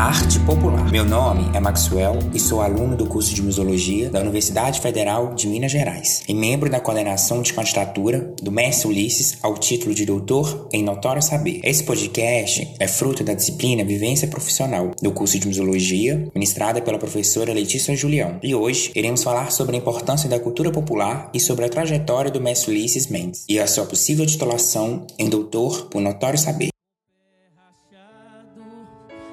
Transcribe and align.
Arte 0.00 0.40
Popular. 0.40 0.90
Meu 0.90 1.04
nome 1.04 1.54
é 1.54 1.60
Maxwell 1.60 2.18
e 2.32 2.40
sou 2.40 2.62
aluno 2.62 2.96
do 2.96 3.04
curso 3.04 3.34
de 3.34 3.42
Museologia 3.42 4.08
da 4.08 4.18
Universidade 4.18 4.80
Federal 4.80 5.34
de 5.34 5.46
Minas 5.46 5.70
Gerais 5.70 6.22
e 6.26 6.32
membro 6.32 6.70
da 6.70 6.80
coordenação 6.80 7.42
de 7.42 7.52
candidatura 7.52 8.32
do 8.42 8.50
Mestre 8.50 8.88
Ulisses 8.88 9.36
ao 9.42 9.58
título 9.58 9.94
de 9.94 10.06
doutor 10.06 10.68
em 10.72 10.82
Notório 10.82 11.20
Saber. 11.20 11.60
Esse 11.62 11.84
podcast 11.84 12.66
é 12.78 12.88
fruto 12.88 13.22
da 13.22 13.34
disciplina 13.34 13.84
Vivência 13.84 14.26
Profissional 14.26 14.92
do 15.02 15.12
curso 15.12 15.38
de 15.38 15.46
Museologia, 15.46 16.30
ministrada 16.34 16.80
pela 16.80 16.98
professora 16.98 17.52
Letícia 17.52 17.94
Julião. 17.94 18.38
E 18.42 18.54
hoje 18.54 18.92
iremos 18.94 19.22
falar 19.22 19.52
sobre 19.52 19.76
a 19.76 19.78
importância 19.78 20.30
da 20.30 20.40
cultura 20.40 20.70
popular 20.70 21.28
e 21.34 21.38
sobre 21.38 21.66
a 21.66 21.68
trajetória 21.68 22.30
do 22.30 22.40
Mestre 22.40 22.70
Ulisses 22.70 23.06
Mendes 23.08 23.44
e 23.46 23.60
a 23.60 23.66
sua 23.66 23.84
possível 23.84 24.24
titulação 24.24 25.06
em 25.18 25.28
doutor 25.28 25.88
por 25.90 26.00
Notório 26.00 26.38
Saber 26.38 26.70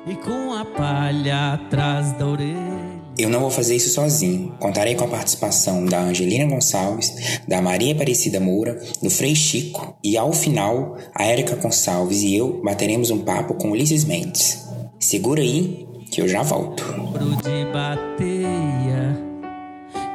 e 0.10 0.16
com 0.16 0.54
a 0.54 0.64
palha 0.64 1.54
atrás 1.54 2.14
da 2.14 2.26
orelha. 2.26 2.98
Eu 3.18 3.30
não 3.30 3.40
vou 3.40 3.50
fazer 3.50 3.76
isso 3.76 3.90
sozinho. 3.90 4.56
Contarei 4.60 4.96
com 4.96 5.04
a 5.04 5.08
participação 5.08 5.86
da 5.86 6.00
Angelina 6.00 6.46
Gonçalves, 6.46 7.42
da 7.48 7.62
Maria 7.62 7.94
Aparecida 7.94 8.40
Moura, 8.40 8.80
do 9.02 9.10
Frei 9.10 9.36
Chico 9.36 9.98
e, 10.04 10.16
ao 10.16 10.32
final, 10.32 10.98
a 11.16 11.26
Érica 11.26 11.56
Gonçalves 11.56 12.22
e 12.22 12.36
eu 12.36 12.62
bateremos 12.64 13.10
um 13.10 13.20
papo 13.20 13.56
com 13.56 13.72
Ulisses 13.72 14.06
Mendes. 14.06 14.68
Segura 15.00 15.42
aí 15.42 15.88
que 16.12 16.22
eu 16.22 16.28
já 16.28 16.44
volto 16.44 16.84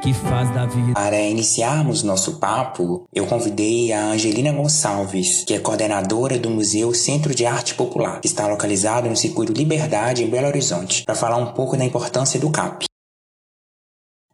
que 0.03 0.13
faz 0.13 0.53
da 0.53 0.65
vida. 0.65 0.93
Para 0.93 1.19
iniciarmos 1.21 2.03
nosso 2.03 2.37
papo, 2.37 3.07
eu 3.13 3.25
convidei 3.25 3.93
a 3.93 4.07
Angelina 4.07 4.51
Gonçalves, 4.51 5.45
que 5.45 5.53
é 5.53 5.59
coordenadora 5.59 6.37
do 6.37 6.49
Museu 6.49 6.93
Centro 6.93 7.33
de 7.33 7.45
Arte 7.45 7.73
Popular, 7.73 8.19
que 8.19 8.27
está 8.27 8.45
localizado 8.45 9.09
no 9.09 9.15
Circuito 9.15 9.53
Liberdade, 9.53 10.21
em 10.21 10.29
Belo 10.29 10.47
Horizonte, 10.47 11.03
para 11.05 11.15
falar 11.15 11.37
um 11.37 11.53
pouco 11.53 11.77
da 11.77 11.85
importância 11.85 12.37
do 12.37 12.49
CAP. 12.49 12.83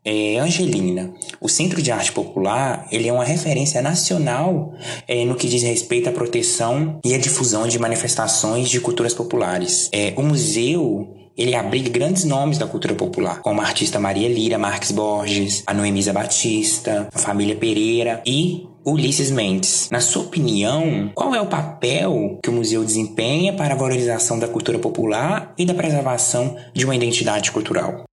É, 0.03 0.39
Angelina, 0.39 1.14
o 1.39 1.48
Centro 1.48 1.83
de 1.83 1.92
Arte 1.92 2.11
Popular 2.14 2.88
ele 2.92 3.08
é 3.08 3.14
uma 3.14 3.26
referência 3.26 3.80
nacional 3.80 4.73
é, 5.08 5.23
no 5.23 5.36
que 5.36 5.48
diz 5.48 5.61
respeito 5.61 6.09
à 6.09 6.11
proteção 6.11 7.00
e 7.06 7.14
à 7.14 7.17
difusão 7.20 7.67
de 7.67 7.78
manifestações 7.78 8.70
de 8.70 8.80
culturas 8.80 9.14
populares. 9.14 9.88
É, 9.94 10.16
o 10.17 10.23
museu 10.23 11.19
ele 11.40 11.56
abriga 11.56 11.90
grandes 11.90 12.26
nomes 12.26 12.58
da 12.58 12.68
cultura 12.68 12.94
popular, 12.94 13.42
como 13.42 13.62
a 13.62 13.64
artista 13.64 13.98
Maria 13.98 14.28
Lira 14.28 14.58
Marques 14.58 14.92
Borges, 14.92 15.64
a 15.66 15.73
Noemisa 15.73 16.12
Batista, 16.12 17.08
a 17.14 17.18
família 17.18 17.56
Pereira 17.56 18.22
e 18.26 18.68
Ulisses 18.86 19.32
Mendes. 19.32 19.88
Na 19.90 20.02
sua 20.02 20.23
opinião, 20.23 21.10
qual 21.16 21.34
é 21.34 21.40
o 21.40 21.48
papel 21.48 22.40
que 22.44 22.50
o 22.50 22.54
museu 22.54 22.84
desempenha 22.84 23.54
para 23.54 23.73
a 23.73 23.78
valorização 23.78 24.38
da 24.38 24.50
cultura 24.50 24.80
popular 24.80 25.54
e 25.58 25.66
da 25.66 25.73
preservação 25.73 26.58
de 26.73 26.84
uma 26.84 26.95
identidade 26.95 27.52
cultural? 27.52 28.08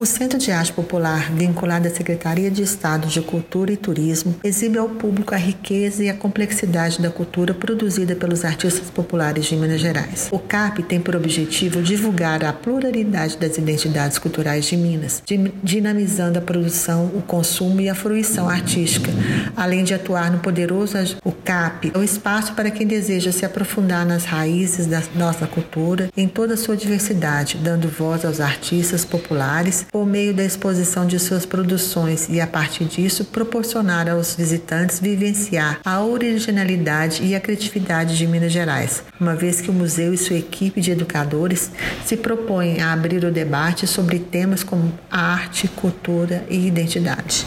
O 0.00 0.06
Centro 0.06 0.38
de 0.38 0.52
Arte 0.52 0.72
Popular, 0.72 1.32
vinculado 1.32 1.88
à 1.88 1.90
Secretaria 1.90 2.52
de 2.52 2.62
Estado 2.62 3.08
de 3.08 3.20
Cultura 3.20 3.72
e 3.72 3.76
Turismo, 3.76 4.36
exibe 4.44 4.78
ao 4.78 4.88
público 4.88 5.34
a 5.34 5.36
riqueza 5.36 6.04
e 6.04 6.08
a 6.08 6.14
complexidade 6.14 7.02
da 7.02 7.10
cultura 7.10 7.52
produzida 7.52 8.14
pelos 8.14 8.44
artistas 8.44 8.88
populares 8.90 9.46
de 9.46 9.56
Minas 9.56 9.80
Gerais. 9.80 10.28
O 10.30 10.38
CAP 10.38 10.84
tem 10.84 11.00
por 11.00 11.16
objetivo 11.16 11.82
divulgar 11.82 12.44
a 12.44 12.52
pluralidade 12.52 13.38
das 13.38 13.58
identidades 13.58 14.20
culturais 14.20 14.66
de 14.66 14.76
Minas, 14.76 15.20
dinamizando 15.64 16.38
a 16.38 16.42
produção, 16.42 17.06
o 17.06 17.20
consumo 17.20 17.80
e 17.80 17.88
a 17.88 17.94
fruição 17.96 18.48
artística, 18.48 19.10
além 19.56 19.82
de 19.82 19.94
atuar 19.94 20.30
no 20.30 20.38
poderoso. 20.38 20.96
O 21.24 21.32
CAP 21.32 21.90
é 21.92 21.98
um 21.98 22.04
espaço 22.04 22.52
para 22.52 22.70
quem 22.70 22.86
deseja 22.86 23.32
se 23.32 23.44
aprofundar 23.44 24.06
nas 24.06 24.24
raízes 24.24 24.86
da 24.86 25.02
nossa 25.16 25.44
cultura 25.44 26.08
em 26.16 26.28
toda 26.28 26.54
a 26.54 26.56
sua 26.56 26.76
diversidade, 26.76 27.56
dando 27.56 27.88
voz 27.88 28.24
aos 28.24 28.38
artistas 28.38 29.04
populares 29.04 29.87
por 29.90 30.06
meio 30.06 30.34
da 30.34 30.44
exposição 30.44 31.06
de 31.06 31.18
suas 31.18 31.46
produções 31.46 32.28
e, 32.28 32.40
a 32.40 32.46
partir 32.46 32.84
disso, 32.84 33.24
proporcionar 33.24 34.08
aos 34.08 34.34
visitantes 34.34 35.00
vivenciar 35.00 35.80
a 35.84 36.02
originalidade 36.02 37.22
e 37.24 37.34
a 37.34 37.40
criatividade 37.40 38.16
de 38.16 38.26
Minas 38.26 38.52
Gerais, 38.52 39.02
uma 39.20 39.34
vez 39.34 39.60
que 39.60 39.70
o 39.70 39.74
museu 39.74 40.12
e 40.12 40.18
sua 40.18 40.36
equipe 40.36 40.80
de 40.80 40.90
educadores 40.90 41.70
se 42.04 42.16
propõem 42.16 42.80
a 42.80 42.92
abrir 42.92 43.24
o 43.24 43.30
debate 43.30 43.86
sobre 43.86 44.18
temas 44.18 44.62
como 44.62 44.92
arte, 45.10 45.68
cultura 45.68 46.44
e 46.48 46.66
identidade. 46.66 47.46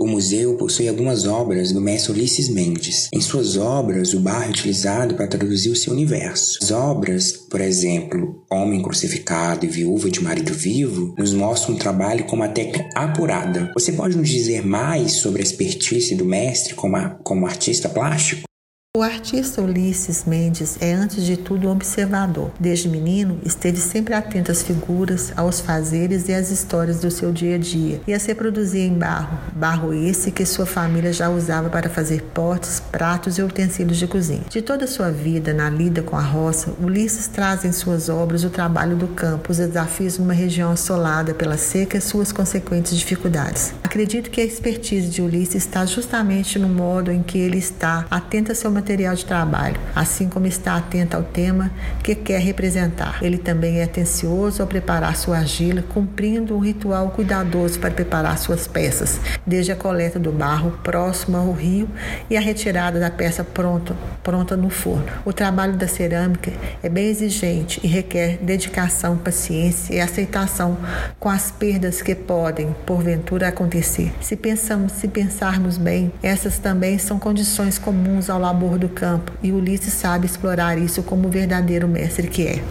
O 0.00 0.06
museu 0.06 0.54
possui 0.54 0.88
algumas 0.88 1.26
obras 1.26 1.72
do 1.72 1.80
mestre 1.80 2.12
Ulisses 2.12 2.48
Mendes. 2.48 3.10
Em 3.12 3.20
suas 3.20 3.58
obras, 3.58 4.14
o 4.14 4.20
barro 4.20 4.44
é 4.44 4.48
utilizado 4.48 5.14
para 5.14 5.26
traduzir 5.26 5.68
o 5.68 5.76
seu 5.76 5.92
universo. 5.92 6.58
As 6.62 6.70
obras, 6.70 7.32
por 7.32 7.60
exemplo, 7.60 8.42
Homem 8.50 8.80
Crucificado 8.80 9.66
e 9.66 9.68
Viúva 9.68 10.10
de 10.10 10.22
Marido 10.22 10.54
Vivo, 10.54 11.14
nos 11.18 11.34
mostram 11.34 11.74
um 11.74 11.78
trabalho 11.78 12.24
com 12.24 12.34
uma 12.34 12.48
técnica 12.48 12.88
apurada. 12.94 13.70
Você 13.74 13.92
pode 13.92 14.16
nos 14.16 14.30
dizer 14.30 14.66
mais 14.66 15.12
sobre 15.12 15.42
a 15.42 15.44
expertise 15.44 16.14
do 16.14 16.24
mestre 16.24 16.72
como, 16.72 16.96
a, 16.96 17.10
como 17.22 17.46
artista 17.46 17.86
plástico? 17.86 18.49
O 18.96 19.04
artista 19.04 19.62
Ulisses 19.62 20.24
Mendes 20.24 20.76
é, 20.80 20.92
antes 20.92 21.24
de 21.24 21.36
tudo, 21.36 21.68
um 21.68 21.70
observador. 21.70 22.50
Desde 22.58 22.88
menino, 22.88 23.38
esteve 23.44 23.76
sempre 23.76 24.14
atento 24.14 24.50
às 24.50 24.64
figuras, 24.64 25.32
aos 25.36 25.60
fazeres 25.60 26.28
e 26.28 26.34
às 26.34 26.50
histórias 26.50 26.98
do 26.98 27.08
seu 27.08 27.30
dia 27.30 27.54
a 27.54 27.58
dia, 27.58 28.00
e 28.04 28.12
a 28.12 28.18
se 28.18 28.26
reproduzir 28.26 28.80
em 28.80 28.98
barro, 28.98 29.38
barro 29.54 29.94
esse 29.94 30.32
que 30.32 30.44
sua 30.44 30.66
família 30.66 31.12
já 31.12 31.30
usava 31.30 31.70
para 31.70 31.88
fazer 31.88 32.20
potes, 32.34 32.80
pratos 32.80 33.38
e 33.38 33.42
utensílios 33.44 33.96
de 33.96 34.08
cozinha. 34.08 34.42
De 34.48 34.60
toda 34.60 34.86
a 34.86 34.88
sua 34.88 35.12
vida 35.12 35.54
na 35.54 35.70
lida 35.70 36.02
com 36.02 36.16
a 36.16 36.22
roça, 36.22 36.74
Ulisses 36.82 37.28
traz 37.28 37.64
em 37.64 37.70
suas 37.70 38.08
obras 38.08 38.42
o 38.42 38.50
trabalho 38.50 38.96
do 38.96 39.06
campo, 39.06 39.52
os 39.52 39.58
desafios 39.58 40.14
de 40.14 40.20
uma 40.20 40.34
região 40.34 40.72
assolada 40.72 41.32
pela 41.32 41.56
seca 41.56 41.96
e 41.96 42.00
suas 42.00 42.32
consequentes 42.32 42.98
dificuldades. 42.98 43.72
Acredito 43.84 44.30
que 44.30 44.40
a 44.40 44.44
expertise 44.44 45.08
de 45.08 45.22
Ulisses 45.22 45.62
está 45.62 45.86
justamente 45.86 46.58
no 46.58 46.68
modo 46.68 47.12
em 47.12 47.22
que 47.22 47.38
ele 47.38 47.58
está 47.58 48.04
atento 48.10 48.50
a 48.50 48.54
seu 48.56 48.79
material 48.80 49.14
de 49.14 49.26
trabalho, 49.26 49.76
assim 49.94 50.28
como 50.28 50.46
está 50.46 50.76
atento 50.76 51.14
ao 51.14 51.22
tema 51.22 51.70
que 52.02 52.14
quer 52.14 52.40
representar. 52.40 53.18
Ele 53.22 53.36
também 53.36 53.80
é 53.80 53.84
atencioso 53.84 54.62
ao 54.62 54.68
preparar 54.68 55.14
sua 55.16 55.36
argila, 55.38 55.82
cumprindo 55.82 56.56
um 56.56 56.60
ritual 56.60 57.10
cuidadoso 57.10 57.78
para 57.78 57.90
preparar 57.90 58.38
suas 58.38 58.66
peças, 58.66 59.20
desde 59.46 59.70
a 59.70 59.76
coleta 59.76 60.18
do 60.18 60.32
barro 60.32 60.78
próximo 60.82 61.36
ao 61.36 61.52
rio 61.52 61.88
e 62.30 62.36
a 62.36 62.40
retirada 62.40 62.98
da 62.98 63.10
peça 63.10 63.44
pronta, 63.44 63.94
pronta 64.22 64.56
no 64.56 64.70
forno. 64.70 65.04
O 65.26 65.32
trabalho 65.32 65.74
da 65.76 65.86
cerâmica 65.86 66.50
é 66.82 66.88
bem 66.88 67.08
exigente 67.08 67.80
e 67.82 67.86
requer 67.86 68.38
dedicação, 68.38 69.18
paciência 69.18 69.94
e 69.94 70.00
aceitação 70.00 70.78
com 71.18 71.28
as 71.28 71.50
perdas 71.50 72.00
que 72.00 72.14
podem, 72.14 72.74
porventura, 72.86 73.48
acontecer. 73.48 74.12
Se 74.22 74.36
pensamos, 74.36 74.92
se 74.92 75.06
pensarmos 75.06 75.76
bem, 75.76 76.10
essas 76.22 76.58
também 76.58 76.98
são 76.98 77.18
condições 77.18 77.78
comuns 77.78 78.30
ao 78.30 78.40
labor 78.40 78.69
do 78.78 78.88
campo, 78.88 79.32
e 79.42 79.52
Ulisses 79.52 79.92
sabe 79.92 80.26
explorar 80.26 80.78
isso 80.78 81.02
como 81.02 81.28
o 81.28 81.30
verdadeiro 81.30 81.88
mestre 81.88 82.28
que 82.28 82.46
é. 82.46 82.62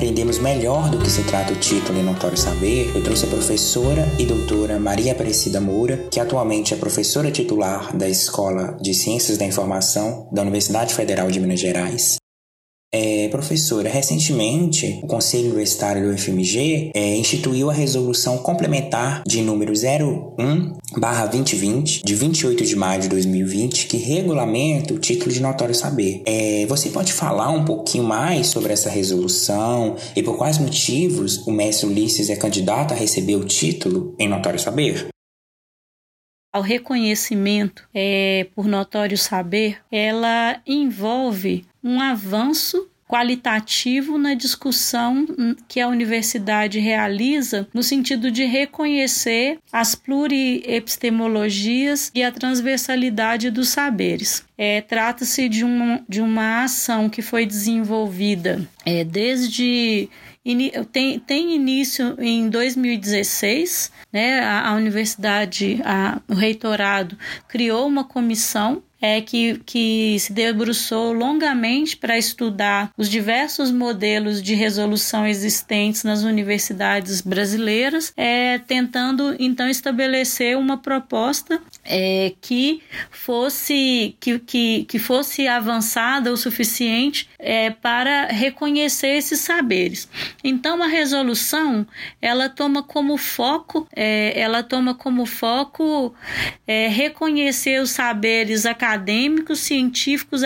compreendemos 0.00 0.38
melhor 0.38 0.90
do 0.90 0.98
que 0.98 1.10
se 1.10 1.22
trata 1.24 1.52
o 1.52 1.56
título 1.56 1.98
em 1.98 2.02
Notório 2.02 2.36
Saber, 2.36 2.90
eu 2.94 3.02
trouxe 3.02 3.24
a 3.26 3.28
professora 3.28 4.08
e 4.18 4.24
doutora 4.24 4.78
Maria 4.78 5.12
Aparecida 5.12 5.60
Moura, 5.60 6.08
que 6.10 6.18
atualmente 6.18 6.72
é 6.72 6.76
professora 6.76 7.30
titular 7.30 7.96
da 7.96 8.08
Escola 8.08 8.76
de 8.80 8.94
Ciências 8.94 9.38
da 9.38 9.44
Informação 9.44 10.28
da 10.32 10.42
Universidade 10.42 10.94
Federal 10.94 11.30
de 11.30 11.40
Minas 11.40 11.60
Gerais, 11.60 12.19
é, 12.92 13.28
professora, 13.28 13.88
recentemente 13.88 14.98
o 15.02 15.06
Conselho 15.06 15.46
Universitário 15.46 16.10
do 16.10 16.18
FMG 16.18 16.90
é, 16.92 17.16
instituiu 17.16 17.70
a 17.70 17.72
resolução 17.72 18.38
complementar 18.38 19.22
de 19.26 19.40
número 19.42 19.72
01/2020 19.72 22.02
de 22.04 22.14
28 22.16 22.64
de 22.64 22.74
maio 22.74 23.02
de 23.02 23.08
2020 23.08 23.86
que 23.86 23.96
regulamenta 23.96 24.92
o 24.92 24.98
título 24.98 25.30
de 25.30 25.40
notório 25.40 25.72
saber. 25.74 26.22
É, 26.26 26.66
você 26.66 26.90
pode 26.90 27.12
falar 27.12 27.50
um 27.50 27.64
pouquinho 27.64 28.02
mais 28.04 28.48
sobre 28.48 28.72
essa 28.72 28.90
resolução 28.90 29.94
e 30.16 30.22
por 30.22 30.36
quais 30.36 30.58
motivos 30.58 31.46
o 31.46 31.52
mestre 31.52 31.86
Ulisses 31.86 32.28
é 32.28 32.34
candidato 32.36 32.92
a 32.92 32.96
receber 32.96 33.36
o 33.36 33.44
título 33.44 34.16
em 34.18 34.28
notório 34.28 34.58
saber? 34.58 35.08
ao 36.52 36.62
reconhecimento 36.62 37.88
é, 37.94 38.48
por 38.54 38.66
notório 38.66 39.16
saber, 39.16 39.78
ela 39.90 40.60
envolve 40.66 41.64
um 41.82 42.00
avanço 42.00 42.88
qualitativo 43.10 44.16
na 44.16 44.34
discussão 44.34 45.26
que 45.66 45.80
a 45.80 45.88
universidade 45.88 46.78
realiza 46.78 47.66
no 47.74 47.82
sentido 47.82 48.30
de 48.30 48.44
reconhecer 48.44 49.58
as 49.72 49.96
pluriepistemologias 49.96 52.12
e 52.14 52.22
a 52.22 52.30
transversalidade 52.30 53.50
dos 53.50 53.70
saberes. 53.70 54.44
É, 54.56 54.80
Trata-se 54.80 55.48
de 55.48 55.64
uma, 55.64 56.00
de 56.08 56.20
uma 56.20 56.62
ação 56.62 57.08
que 57.08 57.20
foi 57.20 57.44
desenvolvida 57.44 58.64
é, 58.86 59.02
desde 59.02 60.08
tem, 60.90 61.18
tem 61.18 61.54
início 61.54 62.16
em 62.18 62.48
2016, 62.48 63.92
né? 64.10 64.40
A, 64.40 64.70
a 64.70 64.74
universidade, 64.74 65.82
a, 65.84 66.18
o 66.26 66.34
reitorado 66.34 67.18
criou 67.46 67.86
uma 67.86 68.04
comissão 68.04 68.82
é, 69.00 69.20
que, 69.20 69.60
que 69.64 70.18
se 70.18 70.32
debruçou 70.32 71.12
longamente 71.12 71.96
para 71.96 72.18
estudar 72.18 72.92
os 72.96 73.08
diversos 73.08 73.70
modelos 73.70 74.42
de 74.42 74.54
resolução 74.54 75.26
existentes 75.26 76.04
nas 76.04 76.22
universidades 76.22 77.20
brasileiras, 77.20 78.12
é, 78.16 78.58
tentando 78.58 79.34
então 79.38 79.68
estabelecer 79.68 80.56
uma 80.56 80.76
proposta 80.76 81.60
é, 81.84 82.32
que 82.40 82.82
fosse 83.10 84.16
que, 84.20 84.38
que, 84.38 84.84
que 84.84 84.98
fosse 84.98 85.48
avançada 85.48 86.32
o 86.32 86.36
suficiente 86.36 87.28
é, 87.38 87.70
para 87.70 88.26
reconhecer 88.26 89.16
esses 89.16 89.40
saberes. 89.40 90.08
Então 90.44 90.82
a 90.82 90.86
resolução 90.86 91.86
ela 92.20 92.48
toma 92.48 92.82
como 92.82 93.16
foco 93.16 93.88
é, 93.94 94.38
ela 94.38 94.62
toma 94.62 94.94
como 94.94 95.24
foco 95.26 96.14
é, 96.66 96.88
reconhecer 96.88 97.80
os 97.80 97.90
saberes 97.90 98.66
acadêmicos, 98.66 98.89
científicos, 99.60 100.42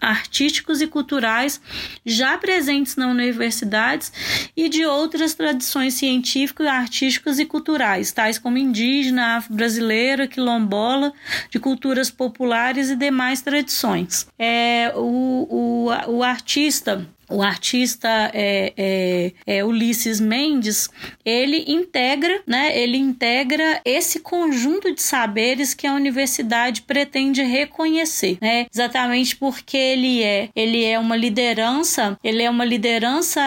artísticos 0.00 0.80
e 0.80 0.86
culturais 0.86 1.60
já 2.04 2.38
presentes 2.38 2.96
na 2.96 3.08
universidades 3.08 4.12
e 4.56 4.68
de 4.68 4.84
outras 4.84 5.34
tradições 5.34 5.94
científicas, 5.94 6.66
artísticas 6.66 7.38
e 7.38 7.44
culturais, 7.44 8.10
tais 8.10 8.38
como 8.38 8.56
indígena, 8.56 9.36
afro-brasileira, 9.36 10.26
quilombola, 10.26 11.12
de 11.50 11.58
culturas 11.58 12.10
populares 12.10 12.88
e 12.90 12.96
demais 12.96 13.42
tradições. 13.42 14.26
É, 14.38 14.92
o, 14.96 15.46
o, 15.50 16.16
o 16.16 16.22
artista 16.22 17.06
o 17.30 17.42
artista 17.42 18.08
é, 18.34 18.72
é, 18.76 19.32
é, 19.46 19.64
Ulisses 19.64 20.20
Mendes, 20.20 20.90
ele 21.24 21.64
integra, 21.68 22.42
né, 22.46 22.76
ele 22.76 22.96
integra 22.96 23.80
esse 23.84 24.20
conjunto 24.20 24.94
de 24.94 25.02
saberes 25.02 25.72
que 25.72 25.86
a 25.86 25.94
universidade 25.94 26.82
pretende 26.82 27.42
reconhecer, 27.42 28.38
né, 28.40 28.66
exatamente 28.72 29.36
porque 29.36 29.76
ele 29.76 30.22
é, 30.22 30.48
ele 30.54 30.84
é 30.84 30.98
uma 30.98 31.16
liderança, 31.16 32.18
ele 32.22 32.42
é 32.42 32.50
uma 32.50 32.64
liderança 32.64 33.40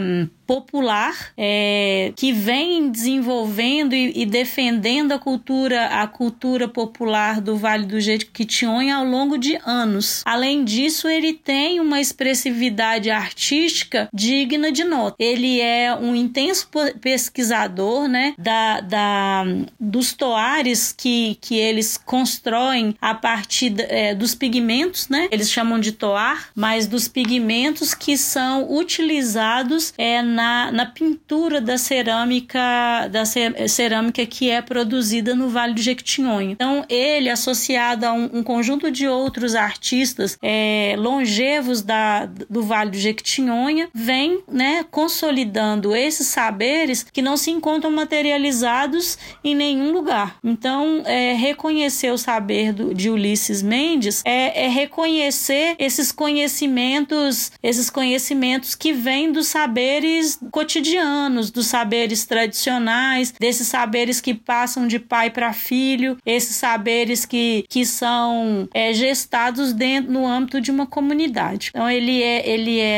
hum, 0.00 0.28
popular 0.48 1.32
é, 1.36 2.10
que 2.16 2.32
vem 2.32 2.90
desenvolvendo 2.90 3.94
e, 3.94 4.22
e, 4.22 4.24
defendendo 4.24 5.12
a 5.12 5.18
cultura 5.18 5.86
a 5.88 6.06
cultura 6.06 6.66
popular 6.66 7.38
do 7.38 7.54
Vale 7.54 7.84
do 7.84 8.00
Jequitinhonha 8.00 8.96
ao 8.96 9.04
longo 9.04 9.36
de 9.36 9.58
anos. 9.66 10.22
Além 10.24 10.64
disso, 10.64 11.06
ele 11.06 11.34
tem 11.34 11.80
uma 11.80 12.00
expressividade 12.00 13.10
artística 13.18 14.08
digna 14.12 14.70
de 14.72 14.84
nota. 14.84 15.16
Ele 15.18 15.60
é 15.60 15.94
um 15.94 16.14
intenso 16.14 16.68
pesquisador, 17.00 18.08
né, 18.08 18.34
da, 18.38 18.80
da 18.80 19.44
dos 19.78 20.12
toares 20.12 20.92
que, 20.92 21.38
que 21.40 21.56
eles 21.56 21.96
constroem 21.96 22.94
a 23.00 23.14
partir 23.14 23.74
é, 23.78 24.14
dos 24.14 24.34
pigmentos, 24.34 25.08
né? 25.08 25.28
Eles 25.30 25.50
chamam 25.50 25.78
de 25.78 25.92
toar, 25.92 26.48
mas 26.54 26.86
dos 26.86 27.08
pigmentos 27.08 27.94
que 27.94 28.16
são 28.16 28.72
utilizados 28.72 29.92
é, 29.96 30.22
na, 30.22 30.70
na 30.72 30.86
pintura 30.86 31.60
da 31.60 31.78
cerâmica 31.78 33.08
da 33.10 33.24
cerâmica 33.24 34.24
que 34.26 34.50
é 34.50 34.60
produzida 34.60 35.34
no 35.34 35.48
Vale 35.48 35.74
do 35.74 35.80
Jequitinhonha. 35.80 36.52
Então, 36.52 36.84
ele, 36.88 37.28
associado 37.28 38.06
a 38.06 38.12
um, 38.12 38.38
um 38.38 38.42
conjunto 38.42 38.90
de 38.90 39.06
outros 39.06 39.54
artistas 39.54 40.38
é, 40.42 40.94
longevos 40.98 41.82
da, 41.82 42.26
do 42.26 42.62
Vale 42.62 42.90
do 42.90 42.98
Jequitinhonha, 43.08 43.88
vem 43.94 44.42
né, 44.50 44.84
consolidando 44.90 45.94
esses 45.94 46.26
saberes 46.26 47.04
que 47.12 47.22
não 47.22 47.36
se 47.36 47.50
encontram 47.50 47.90
materializados 47.90 49.18
em 49.42 49.54
nenhum 49.54 49.92
lugar. 49.92 50.36
Então, 50.44 51.02
é, 51.04 51.34
reconhecer 51.34 52.12
o 52.12 52.18
saber 52.18 52.72
do, 52.72 52.94
de 52.94 53.10
Ulisses 53.10 53.62
Mendes 53.62 54.22
é, 54.24 54.64
é 54.64 54.68
reconhecer 54.68 55.76
esses 55.78 56.12
conhecimentos, 56.12 57.52
esses 57.62 57.90
conhecimentos 57.90 58.74
que 58.74 58.92
vêm 58.92 59.32
dos 59.32 59.46
saberes 59.48 60.38
cotidianos, 60.50 61.50
dos 61.50 61.66
saberes 61.66 62.26
tradicionais, 62.26 63.32
desses 63.38 63.68
saberes 63.68 64.20
que 64.20 64.34
passam 64.34 64.86
de 64.86 64.98
pai 64.98 65.30
para 65.30 65.52
filho, 65.52 66.16
esses 66.24 66.56
saberes 66.56 67.24
que, 67.24 67.64
que 67.68 67.84
são 67.84 68.68
é, 68.74 68.92
gestados 68.92 69.72
dentro 69.72 70.12
no 70.12 70.26
âmbito 70.26 70.60
de 70.60 70.70
uma 70.70 70.86
comunidade. 70.86 71.70
Então 71.70 71.88
ele 71.88 72.22
é 72.22 72.48
ele 72.48 72.78
é, 72.78 72.97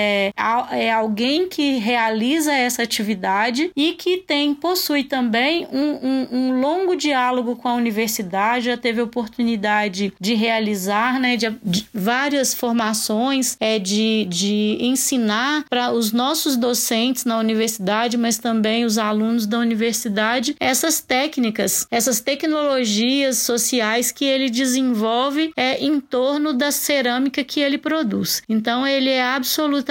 é 0.73 0.93
alguém 0.93 1.49
que 1.49 1.79
realiza 1.79 2.53
essa 2.53 2.83
atividade 2.83 3.71
e 3.77 3.93
que 3.93 4.19
tem 4.19 4.55
possui 4.55 5.05
também 5.05 5.67
um, 5.73 6.07
um, 6.07 6.29
um 6.33 6.61
longo 6.61 6.95
diálogo 6.95 7.57
com 7.57 7.69
a 7.69 7.75
universidade, 7.75 8.67
já 8.67 8.77
teve 8.77 9.01
oportunidade 9.01 10.13
de 10.21 10.35
realizar, 10.35 11.19
né, 11.21 11.37
de, 11.37 11.51
de 11.63 11.87
várias 11.93 12.55
formações, 12.55 13.57
é 13.61 13.79
de, 13.79 14.27
de 14.29 14.79
ensinar 14.81 15.65
para 15.69 15.93
os 15.93 16.13
nossos 16.13 16.57
docentes 16.57 17.25
na 17.25 17.39
universidade, 17.39 18.17
mas 18.17 18.39
também 18.39 18.85
os 18.85 18.99
alunos 18.99 19.47
da 19.47 19.59
universidade, 19.59 20.55
essas 20.61 21.01
técnicas, 21.01 21.87
essas 21.91 22.21
tecnologias 22.21 23.39
sociais 23.39 24.13
que 24.13 24.25
ele 24.25 24.51
desenvolve 24.51 25.53
é, 25.57 25.83
em 25.85 26.01
torno 26.01 26.53
da 26.53 26.71
cerâmica 26.71 27.43
que 27.45 27.61
ele 27.61 27.79
produz. 27.79 28.43
Então, 28.49 28.87
ele 28.87 29.11
é 29.11 29.23
absolutamente 29.23 29.90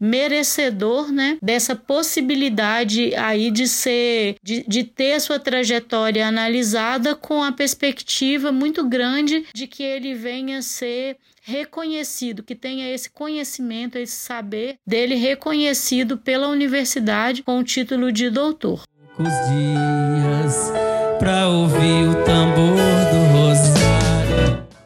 merecedor 0.00 1.12
né, 1.12 1.38
dessa 1.42 1.74
possibilidade 1.74 3.14
aí 3.14 3.50
de 3.50 3.66
ser, 3.66 4.36
de, 4.42 4.64
de 4.66 4.84
ter 4.84 5.14
a 5.14 5.20
sua 5.20 5.38
trajetória 5.38 6.26
analisada 6.26 7.14
com 7.14 7.42
a 7.42 7.52
perspectiva 7.52 8.52
muito 8.52 8.86
grande 8.88 9.46
de 9.54 9.66
que 9.66 9.82
ele 9.82 10.14
venha 10.14 10.62
ser 10.62 11.16
reconhecido, 11.42 12.42
que 12.42 12.54
tenha 12.54 12.92
esse 12.92 13.08
conhecimento, 13.08 13.96
esse 13.96 14.16
saber 14.16 14.78
dele 14.86 15.14
reconhecido 15.14 16.18
pela 16.18 16.48
universidade 16.48 17.42
com 17.42 17.58
o 17.58 17.64
título 17.64 18.10
de 18.10 18.28
doutor. 18.28 18.82
Dias 19.18 20.72
para 21.18 21.48
ouvir 21.48 22.08
o 22.08 22.24
tambor. 22.24 23.05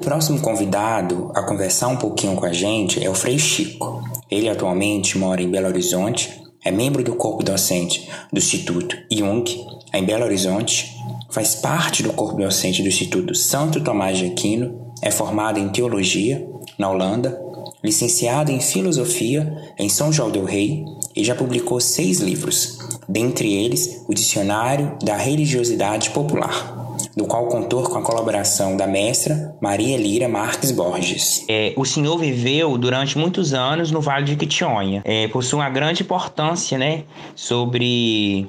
O 0.01 0.03
próximo 0.03 0.41
convidado 0.41 1.31
a 1.35 1.43
conversar 1.43 1.89
um 1.89 1.97
pouquinho 1.97 2.35
com 2.35 2.47
a 2.47 2.53
gente 2.55 3.05
é 3.05 3.11
o 3.11 3.15
Frei 3.15 3.39
Chico. 3.39 4.03
Ele 4.31 4.49
atualmente 4.49 5.19
mora 5.19 5.43
em 5.43 5.51
Belo 5.51 5.67
Horizonte, 5.67 6.43
é 6.65 6.71
membro 6.71 7.05
do 7.05 7.15
corpo 7.15 7.45
docente 7.45 8.09
do 8.33 8.39
Instituto 8.39 8.97
Jung, 9.13 9.45
em 9.93 10.03
Belo 10.03 10.25
Horizonte, 10.25 10.97
faz 11.29 11.55
parte 11.55 12.03
do 12.03 12.15
corpo 12.15 12.39
docente 12.41 12.81
do 12.81 12.89
Instituto 12.89 13.35
Santo 13.35 13.83
Tomás 13.83 14.17
de 14.17 14.25
Aquino, 14.25 14.91
é 15.03 15.11
formado 15.11 15.61
em 15.61 15.69
teologia 15.69 16.49
na 16.79 16.89
Holanda, 16.89 17.39
licenciado 17.85 18.51
em 18.51 18.59
filosofia 18.59 19.55
em 19.79 19.91
São 19.91 20.11
João 20.11 20.31
del 20.31 20.47
Rei 20.47 20.83
e 21.15 21.23
já 21.23 21.35
publicou 21.35 21.79
seis 21.79 22.21
livros, 22.21 22.79
dentre 23.07 23.53
eles 23.53 24.03
o 24.09 24.15
Dicionário 24.15 24.97
da 25.05 25.17
Religiosidade 25.17 26.09
Popular, 26.09 26.80
do 27.17 27.27
qual 27.27 27.47
contou 27.47 27.83
com 27.83 27.99
a 27.99 28.03
colaboração 28.03 28.77
da 28.77 28.87
mestra 28.87 29.55
Maria 29.61 29.97
Lira 29.97 30.29
Marques 30.29 30.71
Borges. 30.71 31.45
É, 31.49 31.73
o 31.77 31.85
senhor 31.85 32.17
viveu 32.19 32.77
durante 32.79 33.19
muitos 33.19 33.53
anos 33.53 33.91
no 33.91 34.01
Vale 34.01 34.25
de 34.25 34.37
Quitionha. 34.37 35.03
É, 35.05 35.29
possui 35.29 35.59
uma 35.59 35.71
grande 35.71 36.03
importância 36.03 36.79
né, 36.79 37.05
sobre, 37.35 38.49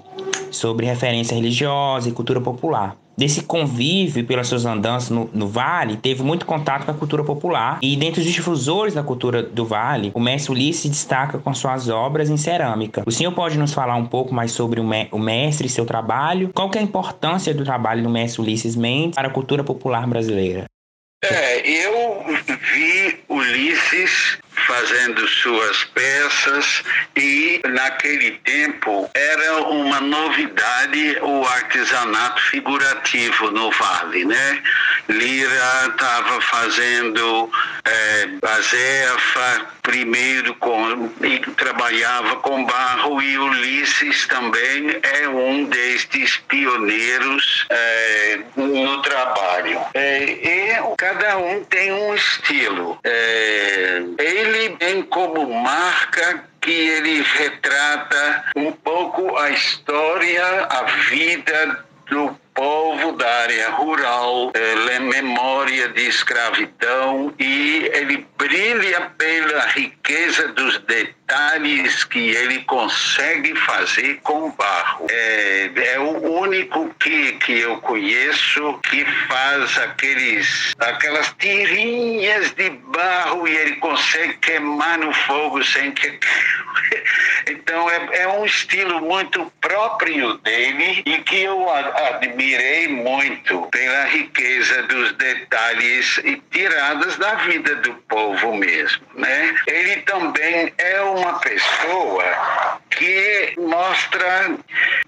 sobre 0.51 0.85
referência 0.85 1.35
religiosa 1.35 2.09
e 2.09 2.11
cultura 2.11 2.39
popular 2.39 2.95
desse 3.21 3.43
convívio 3.43 4.25
pelas 4.25 4.47
suas 4.47 4.65
andanças 4.65 5.11
no, 5.11 5.29
no, 5.31 5.47
Vale, 5.47 5.95
teve 5.95 6.23
muito 6.23 6.43
contato 6.43 6.85
com 6.85 6.91
a 6.91 6.93
cultura 6.95 7.23
popular. 7.23 7.77
E 7.79 7.95
dentre 7.95 8.21
os 8.21 8.27
difusores 8.27 8.95
da 8.95 9.03
cultura 9.03 9.43
do 9.43 9.63
Vale, 9.63 10.09
o 10.15 10.19
mestre 10.19 10.51
Ulisses 10.51 10.81
se 10.81 10.89
destaca 10.89 11.37
com 11.37 11.53
suas 11.53 11.87
obras 11.87 12.31
em 12.31 12.37
cerâmica. 12.37 13.03
O 13.05 13.11
senhor 13.11 13.31
pode 13.31 13.59
nos 13.59 13.73
falar 13.73 13.95
um 13.95 14.07
pouco 14.07 14.33
mais 14.33 14.51
sobre 14.51 14.79
o, 14.79 14.83
me 14.83 15.07
o 15.11 15.19
mestre 15.19 15.67
e 15.67 15.69
seu 15.69 15.85
trabalho? 15.85 16.49
Qual 16.51 16.71
é 16.73 16.79
a 16.79 16.81
importância 16.81 17.53
do 17.53 17.63
trabalho 17.63 18.01
do 18.01 18.09
mestre 18.09 18.41
Ulisses 18.41 18.75
Mendes 18.75 19.13
para 19.13 19.27
a 19.27 19.31
cultura 19.31 19.63
popular 19.63 20.07
brasileira? 20.07 20.65
É, 21.23 21.59
eu 21.69 22.23
vi 22.73 23.19
Ulisses 23.29 24.39
fazendo 24.71 25.27
suas 25.27 25.83
peças 25.83 26.81
e 27.17 27.61
naquele 27.67 28.31
tempo 28.39 29.09
era 29.13 29.63
uma 29.63 29.99
novidade 29.99 31.17
o 31.21 31.45
artesanato 31.45 32.41
figurativo 32.43 33.51
no 33.51 33.69
Vale, 33.71 34.23
né? 34.23 34.63
Lira 35.09 35.87
estava 35.89 36.39
fazendo 36.39 37.51
é, 37.83 38.29
azefa 38.47 39.67
primeiro 39.81 40.53
com, 40.55 41.09
e 41.21 41.39
trabalhava 41.55 42.37
com 42.37 42.63
barro 42.65 43.21
e 43.21 43.37
Ulisses 43.37 44.27
também 44.27 44.99
é 45.01 45.27
um 45.27 45.65
destes 45.65 46.37
pioneiros 46.47 47.65
é, 47.69 48.39
no 48.55 49.01
trabalho. 49.01 49.79
É, 49.93 50.23
e 50.23 50.95
cada 50.97 51.37
um 51.37 51.63
tem 51.65 51.91
um 51.91 52.13
estilo. 52.13 52.99
É, 53.03 54.03
ele 54.19 54.60
tem 54.69 55.01
como 55.03 55.51
marca 55.61 56.43
que 56.61 56.71
ele 56.71 57.21
retrata 57.21 58.45
um 58.55 58.71
pouco 58.71 59.37
a 59.37 59.49
história, 59.49 60.45
a 60.65 60.83
vida 61.09 61.85
do 62.09 62.35
povo 62.53 63.13
da 63.13 63.27
área 63.43 63.69
rural, 63.71 64.51
é 64.53 64.99
memória 64.99 65.89
de 65.89 66.07
escravidão 66.07 67.33
e 67.39 67.89
ele 67.93 68.27
brilha 68.37 69.11
pela 69.17 69.65
riqueza 69.67 70.49
dos 70.49 70.77
detalhes 70.79 71.20
que 72.09 72.29
ele 72.29 72.63
consegue 72.63 73.55
fazer 73.55 74.19
com 74.23 74.51
barro. 74.51 75.07
É, 75.09 75.71
é 75.93 75.99
o 75.99 76.39
único 76.39 76.93
que, 76.99 77.33
que 77.33 77.59
eu 77.59 77.77
conheço 77.77 78.79
que 78.89 79.05
faz 79.27 79.77
aqueles, 79.77 80.73
aquelas 80.79 81.33
tirinhas 81.37 82.51
de 82.51 82.69
barro 82.69 83.47
e 83.47 83.55
ele 83.55 83.75
consegue 83.77 84.33
queimar 84.37 84.97
no 84.97 85.13
fogo 85.13 85.63
sem 85.63 85.91
que. 85.91 86.19
então 87.47 87.89
é, 87.89 88.21
é 88.21 88.27
um 88.27 88.45
estilo 88.45 89.01
muito 89.01 89.51
próprio 89.61 90.37
dele 90.37 91.03
e 91.05 91.17
que 91.19 91.41
eu 91.41 91.69
admirei 91.71 92.87
muito 92.87 93.67
pela 93.71 94.05
riqueza 94.05 94.83
dos 94.83 95.11
detalhes 95.13 96.17
e 96.23 96.41
tiradas 96.51 97.17
da 97.17 97.35
vida 97.35 97.75
do 97.75 97.93
povo 98.07 98.55
mesmo, 98.55 99.05
né? 99.15 99.55
Ele 99.67 99.97
também 100.01 100.73
é 100.77 101.01
uma 101.01 101.39
pessoa 101.39 101.50
que 102.89 103.53
mostra 103.57 104.57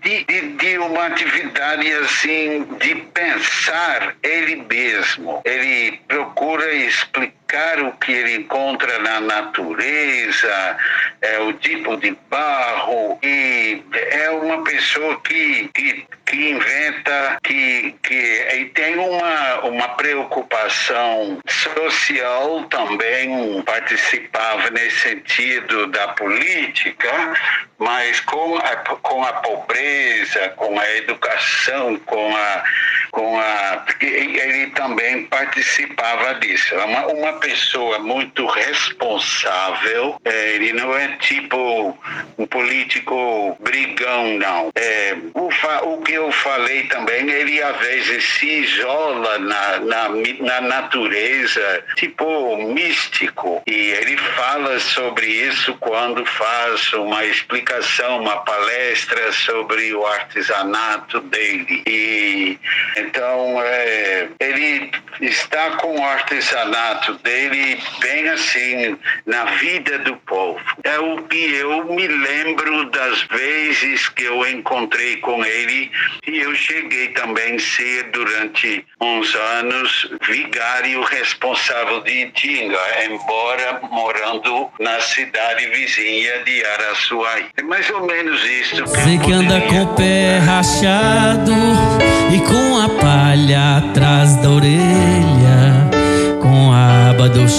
de, 0.02 0.24
de, 0.24 0.42
de, 0.54 0.78
uma 0.78 1.08
atividade 1.08 1.92
assim 1.94 2.66
de 2.80 2.96
pensar 2.96 4.16
ele 4.24 4.56
mesmo. 4.56 5.42
Ele 5.46 6.00
procura 6.08 6.74
explicar 6.74 7.43
o 7.84 7.92
que 7.94 8.12
ele 8.12 8.36
encontra 8.38 9.00
na 9.00 9.20
natureza, 9.20 10.78
é, 11.22 11.40
o 11.40 11.54
tipo 11.54 11.96
de 11.98 12.18
barro, 12.30 13.20
e 13.22 13.84
é 13.94 14.30
uma 14.32 14.64
pessoa 14.64 15.20
que, 15.22 15.70
que, 15.74 16.06
que 16.26 16.50
inventa, 16.50 17.38
que, 17.44 17.96
que 18.02 18.48
e 18.56 18.66
tem 18.74 18.98
uma, 18.98 19.60
uma 19.66 19.88
preocupação 19.90 21.40
social 21.48 22.64
também, 22.66 23.62
participava 23.64 24.70
nesse 24.72 25.00
sentido 25.02 25.88
da 25.88 26.08
política, 26.10 27.10
mas 27.78 28.20
com 28.22 28.58
a, 28.58 28.76
com 28.78 29.24
a 29.24 29.34
pobreza, 29.34 30.50
com 30.56 30.80
a 30.80 30.96
educação, 30.96 31.98
com 32.00 32.36
a, 32.36 32.64
com 33.12 33.40
a 33.40 33.86
ele 34.02 34.68
também 34.72 35.26
participava 35.26 36.36
disso. 36.36 36.76
É 36.76 36.84
uma, 36.86 37.08
uma 37.08 37.34
pessoa 37.44 38.00
muito 38.00 38.46
responsável. 38.46 40.16
É, 40.24 40.56
ele 40.56 40.72
não 40.72 40.96
é 40.96 41.10
tipo 41.18 41.98
um 42.38 42.46
político 42.48 43.58
brigão, 43.60 44.38
não. 44.38 44.72
É, 44.74 45.16
o, 45.34 45.50
o 45.94 46.02
que 46.02 46.14
eu 46.14 46.32
falei 46.32 46.84
também, 46.84 47.30
ele 47.30 47.62
às 47.62 47.78
vezes 47.80 48.24
se 48.24 48.48
isola 48.48 49.38
na, 49.40 49.80
na, 49.80 50.10
na 50.40 50.62
natureza, 50.62 51.84
tipo 51.98 52.56
místico. 52.74 53.62
E 53.68 53.92
ele 53.92 54.16
fala 54.18 54.80
sobre 54.80 55.26
isso 55.26 55.76
quando 55.82 56.26
faz 56.26 56.94
uma 56.94 57.26
explicação 57.26 58.22
uma 58.22 58.38
palestra 58.38 59.32
sobre 59.34 59.94
o 59.94 60.06
artesanato 60.06 61.20
dele. 61.20 61.84
E 61.86 62.58
então 62.98 63.62
é, 63.62 64.30
ele 64.40 64.92
está 65.20 65.72
com 65.72 66.00
o 66.00 66.06
artesanato 66.06 67.16
dele 67.16 67.33
bem 68.00 68.30
assim 68.30 68.98
na 69.26 69.46
vida 69.46 70.00
do 70.00 70.16
povo. 70.18 70.60
É 70.84 71.00
o 71.00 71.24
que 71.24 71.56
eu 71.56 71.86
me 71.86 72.08
lembro 72.08 72.90
das 72.90 73.24
vezes 73.24 74.10
que 74.10 74.24
eu 74.24 74.48
encontrei 74.48 75.18
com 75.18 75.44
ele 75.44 75.92
e 76.28 76.40
eu 76.40 76.54
cheguei 76.56 77.10
também 77.10 77.56
a 77.56 77.60
ser 77.60 78.04
durante 78.12 78.86
uns 79.02 79.36
anos 79.36 80.12
vigário 80.28 81.02
responsável 81.04 82.02
de 82.02 82.24
Itinga, 82.24 82.80
embora 83.10 83.80
morando 83.92 84.70
na 84.80 85.00
cidade 85.00 85.68
vizinha 85.68 86.44
de 86.44 86.64
Araçuaí. 86.66 87.46
É 87.58 87.62
mais 87.62 87.90
ou 87.90 88.06
menos 88.06 88.44
isso. 88.46 88.88
Sei 88.88 89.18
que 89.20 89.32
anda 89.32 89.62
com 89.62 89.84
o 89.84 89.96
pé 89.96 90.40
rachado 90.40 91.54
e 92.34 92.40
com 92.40 92.80
a 92.80 92.90
palha 93.02 93.78
atrás 93.78 94.36
da 94.38 94.50
orelha, 94.50 95.03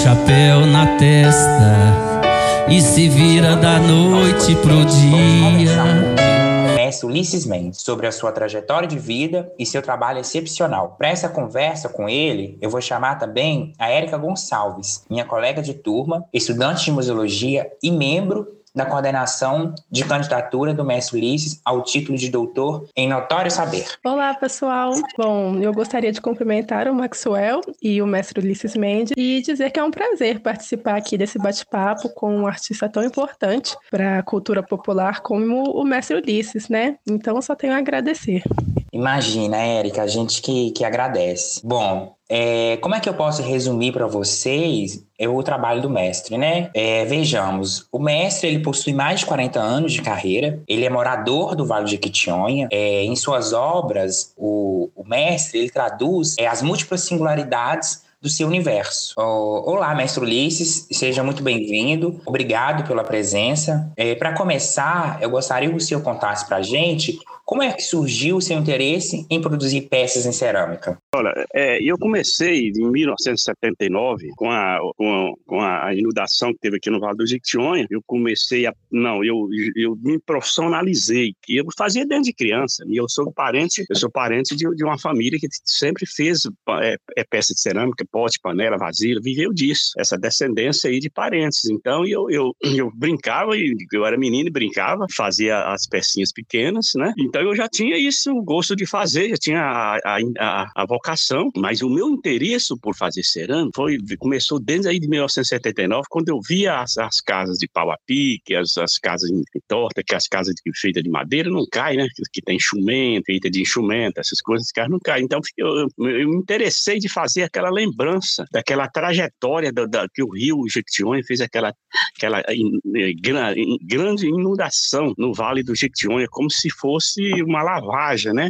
chapéu 0.05 0.67
na 0.67 0.97
testa 0.97 2.69
e 2.69 2.79
se 2.79 3.09
vira 3.09 3.55
da 3.55 3.79
noite 3.79 4.55
pro 4.57 4.85
dia 4.85 6.35
mestre 6.75 7.07
Ulisses 7.07 7.43
Mendes 7.43 7.81
sobre 7.81 8.05
a 8.05 8.11
sua 8.11 8.31
trajetória 8.31 8.87
de 8.87 8.99
vida 8.99 9.51
e 9.57 9.65
seu 9.65 9.81
trabalho 9.81 10.19
excepcional. 10.19 10.95
Para 10.95 11.07
essa 11.07 11.27
conversa 11.27 11.89
com 11.89 12.07
ele, 12.07 12.55
eu 12.61 12.69
vou 12.69 12.79
chamar 12.81 13.15
também 13.15 13.73
a 13.79 13.89
Érica 13.89 14.15
Gonçalves, 14.15 15.03
minha 15.09 15.25
colega 15.25 15.59
de 15.59 15.73
turma, 15.73 16.23
estudante 16.31 16.85
de 16.85 16.91
museologia 16.91 17.67
e 17.81 17.89
membro 17.89 18.47
da 18.75 18.85
coordenação 18.85 19.73
de 19.89 20.03
candidatura 20.03 20.73
do 20.73 20.83
mestre 20.83 21.17
Ulisses 21.17 21.61
ao 21.63 21.81
título 21.81 22.17
de 22.17 22.29
doutor 22.29 22.87
em 22.95 23.07
notório 23.07 23.49
saber. 23.49 23.85
Olá, 24.03 24.33
pessoal. 24.33 24.91
Bom, 25.17 25.57
eu 25.59 25.73
gostaria 25.73 26.11
de 26.11 26.19
cumprimentar 26.19 26.87
o 26.87 26.93
Maxwell 26.93 27.61
e 27.81 28.01
o 28.01 28.07
mestre 28.07 28.39
Ulisses 28.39 28.75
Mendes 28.75 29.13
e 29.15 29.41
dizer 29.41 29.71
que 29.71 29.79
é 29.79 29.83
um 29.83 29.91
prazer 29.91 30.41
participar 30.41 30.97
aqui 30.97 31.17
desse 31.17 31.39
bate-papo 31.39 32.09
com 32.09 32.35
um 32.35 32.47
artista 32.47 32.89
tão 32.89 33.03
importante 33.03 33.75
para 33.89 34.19
a 34.19 34.23
cultura 34.23 34.61
popular 34.61 35.21
como 35.21 35.63
o 35.71 35.83
mestre 35.83 36.17
Ulisses, 36.17 36.67
né? 36.67 36.97
Então, 37.07 37.41
só 37.41 37.55
tenho 37.55 37.73
a 37.73 37.77
agradecer. 37.77 38.43
Imagina, 38.91 39.57
Érica, 39.57 40.03
a 40.03 40.07
gente 40.07 40.41
que, 40.41 40.71
que 40.71 40.85
agradece. 40.85 41.59
Bom, 41.65 42.15
é, 42.29 42.77
como 42.77 42.95
é 42.95 42.99
que 42.99 43.07
eu 43.07 43.13
posso 43.13 43.41
resumir 43.41 43.91
para 43.91 44.07
vocês 44.07 45.03
é 45.17 45.29
o 45.29 45.41
trabalho 45.43 45.81
do 45.81 45.89
mestre, 45.89 46.37
né? 46.37 46.69
É, 46.73 47.05
vejamos, 47.05 47.87
o 47.91 47.99
mestre 47.99 48.49
ele 48.49 48.59
possui 48.59 48.93
mais 48.93 49.21
de 49.21 49.25
40 49.25 49.59
anos 49.59 49.93
de 49.93 50.01
carreira, 50.01 50.59
ele 50.67 50.85
é 50.85 50.89
morador 50.89 51.55
do 51.55 51.65
Vale 51.65 51.85
de 51.85 51.97
Quitionha. 51.97 52.67
É, 52.71 53.03
em 53.03 53.15
suas 53.15 53.53
obras, 53.53 54.33
o, 54.35 54.89
o 54.95 55.07
mestre 55.07 55.59
ele 55.59 55.69
traduz 55.69 56.35
é, 56.37 56.47
as 56.47 56.61
múltiplas 56.61 57.01
singularidades 57.01 58.03
do 58.21 58.29
seu 58.29 58.47
universo. 58.47 59.13
Olá, 59.17 59.93
mestre 59.93 60.23
Ulisses, 60.23 60.87
seja 60.91 61.23
muito 61.23 61.43
bem-vindo. 61.43 62.19
Obrigado 62.25 62.87
pela 62.87 63.03
presença. 63.03 63.91
É, 63.95 64.15
para 64.15 64.33
começar, 64.33 65.19
eu 65.21 65.29
gostaria 65.29 65.69
que 65.69 65.75
o 65.75 65.79
senhor 65.79 66.01
contasse 66.01 66.43
para 66.47 66.57
a 66.57 66.61
gente 66.63 67.19
como 67.45 67.61
é 67.61 67.71
que 67.71 67.83
surgiu 67.83 68.37
o 68.37 68.41
seu 68.41 68.57
interesse 68.57 69.25
em 69.29 69.39
produzir 69.39 69.81
peças 69.81 70.25
em 70.25 70.31
cerâmica? 70.31 70.97
Olha, 71.13 71.31
é, 71.53 71.81
eu 71.81 71.95
comecei 71.97 72.69
em 72.69 72.91
1979 72.91 74.29
com 74.35 74.49
a, 74.49 74.79
com, 74.97 75.33
com, 75.45 75.61
a 75.61 75.93
inundação 75.93 76.51
que 76.51 76.59
teve 76.59 76.77
aqui 76.77 76.89
no 76.89 76.99
Vale 76.99 77.17
do 77.17 77.27
Jequitinhonha. 77.27 77.85
Eu 77.89 78.01
comecei 78.05 78.65
a. 78.65 78.73
Não, 78.91 79.23
eu, 79.23 79.47
eu 79.75 79.95
me 80.01 80.19
profissionalizei. 80.19 81.33
Eu 81.47 81.65
fazia 81.77 82.05
desde 82.05 82.33
criança. 82.33 82.83
E 82.87 82.97
eu 82.97 83.07
sou 83.07 83.31
parente, 83.31 83.85
eu 83.87 83.95
sou 83.95 84.09
parente 84.09 84.55
de, 84.55 84.67
de 84.75 84.83
uma 84.83 84.97
família 84.97 85.39
que 85.39 85.47
sempre 85.63 86.05
fez 86.07 86.41
é, 86.81 86.97
é, 87.15 87.23
peça 87.23 87.53
de 87.53 87.61
cerâmica, 87.61 88.03
pote, 88.11 88.39
panela, 88.41 88.77
vasilha, 88.77 89.21
viveu 89.21 89.53
disso. 89.53 89.91
Essa 89.99 90.17
descendência 90.17 90.89
aí 90.89 90.99
de 90.99 91.11
parentes. 91.11 91.65
Então 91.69 92.05
eu, 92.07 92.27
eu, 92.31 92.55
eu 92.63 92.91
brincava, 92.95 93.51
eu 93.93 94.05
era 94.05 94.17
menino 94.17 94.47
e 94.47 94.51
brincava, 94.51 95.05
fazia 95.15 95.59
as 95.65 95.85
pecinhas 95.85 96.31
pequenas, 96.31 96.91
né? 96.95 97.13
Eu 97.41 97.55
já 97.55 97.67
tinha 97.67 97.97
isso, 97.97 98.31
o 98.31 98.43
gosto 98.43 98.75
de 98.75 98.85
fazer, 98.85 99.29
já 99.29 99.37
tinha 99.37 99.61
a, 99.61 100.17
a, 100.39 100.71
a, 100.75 100.85
vocação, 100.85 101.49
mas 101.55 101.81
o 101.81 101.89
meu 101.89 102.09
interesse 102.09 102.73
por 102.81 102.95
fazer 102.95 103.23
cerâmica 103.23 103.71
foi, 103.75 103.97
começou 104.17 104.59
desde 104.59 104.87
aí 104.87 104.99
de 104.99 105.07
1979, 105.07 106.03
quando 106.09 106.29
eu 106.29 106.39
via 106.47 106.79
as, 106.79 106.97
as 106.97 107.21
casas 107.21 107.57
de 107.57 107.67
pau 107.67 107.91
a 107.91 107.97
pique, 108.05 108.55
as, 108.55 108.77
as 108.77 108.97
casas 108.97 109.29
em 109.29 109.43
torta, 109.67 110.03
que 110.03 110.15
as 110.15 110.27
casas 110.27 110.53
de, 110.55 110.79
feitas 110.79 111.03
de 111.03 111.09
madeira 111.09 111.49
não 111.49 111.65
caem, 111.71 111.97
né? 111.97 112.07
Que, 112.31 112.41
tem 112.41 112.57
enxumento, 112.57 113.25
feita 113.25 113.49
de 113.49 113.61
enxumento, 113.61 114.19
essas 114.19 114.39
coisas, 114.41 114.71
que 114.71 114.87
não 114.87 114.99
caem. 114.99 115.25
Então 115.25 115.39
eu, 115.57 115.87
eu, 115.99 116.29
me 116.29 116.37
interessei 116.37 116.99
de 116.99 117.09
fazer 117.09 117.43
aquela 117.43 117.69
lembrança 117.69 118.45
daquela 118.51 118.87
trajetória 118.87 119.71
da, 119.71 119.85
da 119.85 120.07
que 120.13 120.23
o 120.23 120.29
rio 120.29 120.67
Jequitinhonha 120.69 121.23
fez 121.23 121.41
aquela, 121.41 121.73
aquela 122.15 122.43
in, 122.49 122.79
in, 122.85 123.77
grande 123.85 124.27
inundação 124.27 125.13
no 125.17 125.33
Vale 125.33 125.63
do 125.63 125.75
Jequitinhonha, 125.75 126.27
como 126.29 126.49
se 126.49 126.69
fosse 126.69 127.24
uma 127.43 127.63
lavagem, 127.63 128.33
né? 128.33 128.49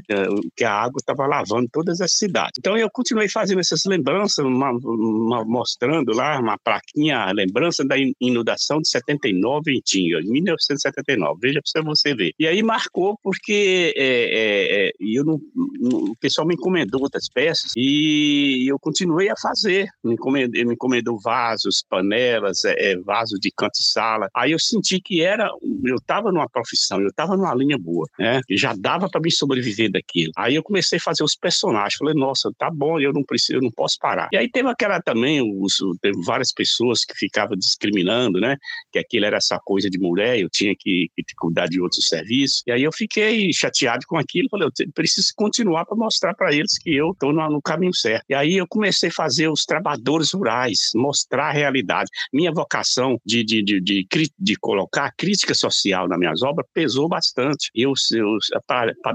Que 0.55 0.63
a 0.63 0.71
água 0.71 0.97
estava 0.99 1.25
lavando 1.25 1.67
todas 1.71 2.01
as 2.01 2.13
cidades. 2.13 2.53
Então 2.59 2.77
eu 2.77 2.89
continuei 2.89 3.29
fazendo 3.29 3.59
essas 3.59 3.81
lembranças, 3.85 4.43
uma, 4.45 4.71
uma, 4.71 5.43
mostrando 5.45 6.13
lá 6.13 6.39
uma 6.39 6.57
plaquinha, 6.57 7.31
lembrança 7.31 7.83
da 7.83 7.95
inundação 8.19 8.79
de 8.79 8.89
79 8.89 9.71
em 9.71 9.81
Tinga, 9.81 10.19
em 10.19 10.31
1979. 10.31 11.39
Veja 11.41 11.61
para 11.73 11.83
você 11.83 12.15
ver. 12.15 12.33
E 12.39 12.47
aí 12.47 12.61
marcou 12.63 13.17
porque 13.23 13.93
é, 13.95 14.05
é, 14.05 14.87
é, 14.87 14.91
eu 14.99 15.23
não, 15.23 15.39
o 15.81 16.15
pessoal 16.19 16.47
me 16.47 16.55
encomendou 16.55 17.01
outras 17.01 17.27
peças 17.29 17.71
e 17.75 18.65
eu 18.69 18.77
continuei 18.79 19.29
a 19.29 19.35
fazer. 19.35 19.87
Me 20.03 20.13
encomendou, 20.13 20.65
me 20.65 20.73
encomendou 20.73 21.19
vasos, 21.19 21.83
panelas, 21.89 22.63
é, 22.65 22.91
é, 22.91 22.97
vaso 22.97 23.39
de 23.39 23.51
canto 23.51 23.79
e 23.79 23.83
sala. 23.83 24.29
Aí 24.35 24.51
eu 24.51 24.59
senti 24.59 24.99
que 24.99 25.21
era, 25.21 25.49
eu 25.83 25.95
estava 25.95 26.31
numa 26.31 26.49
profissão, 26.49 26.99
eu 27.01 27.07
estava 27.07 27.35
numa 27.35 27.53
linha 27.55 27.77
boa, 27.77 28.07
né? 28.19 28.41
E 28.49 28.57
já 28.65 28.73
dava 28.73 29.07
para 29.09 29.21
me 29.21 29.31
sobreviver 29.31 29.91
daquilo. 29.91 30.31
Aí 30.35 30.55
eu 30.55 30.63
comecei 30.63 30.97
a 30.97 31.01
fazer 31.01 31.23
os 31.23 31.35
personagens. 31.35 31.95
Falei, 31.95 32.15
nossa, 32.15 32.51
tá 32.57 32.69
bom, 32.71 32.99
eu 32.99 33.13
não 33.13 33.23
preciso, 33.23 33.59
eu 33.59 33.61
não 33.61 33.71
posso 33.71 33.97
parar. 33.99 34.27
E 34.31 34.37
aí 34.37 34.49
teve 34.49 34.67
aquela 34.67 34.99
também, 35.01 35.41
os, 35.41 35.77
teve 36.01 36.19
várias 36.23 36.51
pessoas 36.51 37.05
que 37.05 37.13
ficavam 37.15 37.55
discriminando, 37.55 38.39
né? 38.39 38.57
Que 38.91 38.99
aquilo 38.99 39.25
era 39.25 39.37
essa 39.37 39.59
coisa 39.63 39.89
de 39.89 39.99
mulher, 39.99 40.39
eu 40.39 40.49
tinha 40.49 40.75
que, 40.77 41.09
que 41.15 41.35
cuidar 41.37 41.67
de 41.67 41.79
outros 41.79 42.07
serviços. 42.07 42.63
E 42.65 42.71
aí 42.71 42.83
eu 42.83 42.91
fiquei 42.91 43.53
chateado 43.53 44.05
com 44.07 44.17
aquilo, 44.17 44.49
falei, 44.49 44.67
eu 44.67 44.91
preciso 44.93 45.27
continuar 45.35 45.85
para 45.85 45.95
mostrar 45.95 46.33
para 46.33 46.53
eles 46.53 46.77
que 46.77 46.95
eu 46.95 47.11
estou 47.11 47.31
no, 47.31 47.49
no, 47.49 47.61
caminho 47.61 47.93
certo. 47.93 48.23
E 48.29 48.33
aí 48.33 48.57
eu 48.57 48.67
comecei 48.67 49.09
a 49.09 49.13
fazer 49.13 49.47
os 49.47 49.65
trabalhadores 49.65 50.31
rurais, 50.31 50.91
mostrar 50.95 51.49
a 51.49 51.51
realidade. 51.51 52.09
Minha 52.33 52.51
vocação 52.51 53.19
de, 53.25 53.43
de, 53.43 53.61
de, 53.61 53.81
de, 53.81 54.07
de 54.39 54.55
colocar 54.55 55.13
crítica 55.15 55.53
social 55.53 56.07
nas 56.07 56.17
minhas 56.17 56.41
obras 56.41 56.65
pesou 56.73 57.07
bastante. 57.07 57.69
Eu, 57.75 57.93
eu 58.13 58.37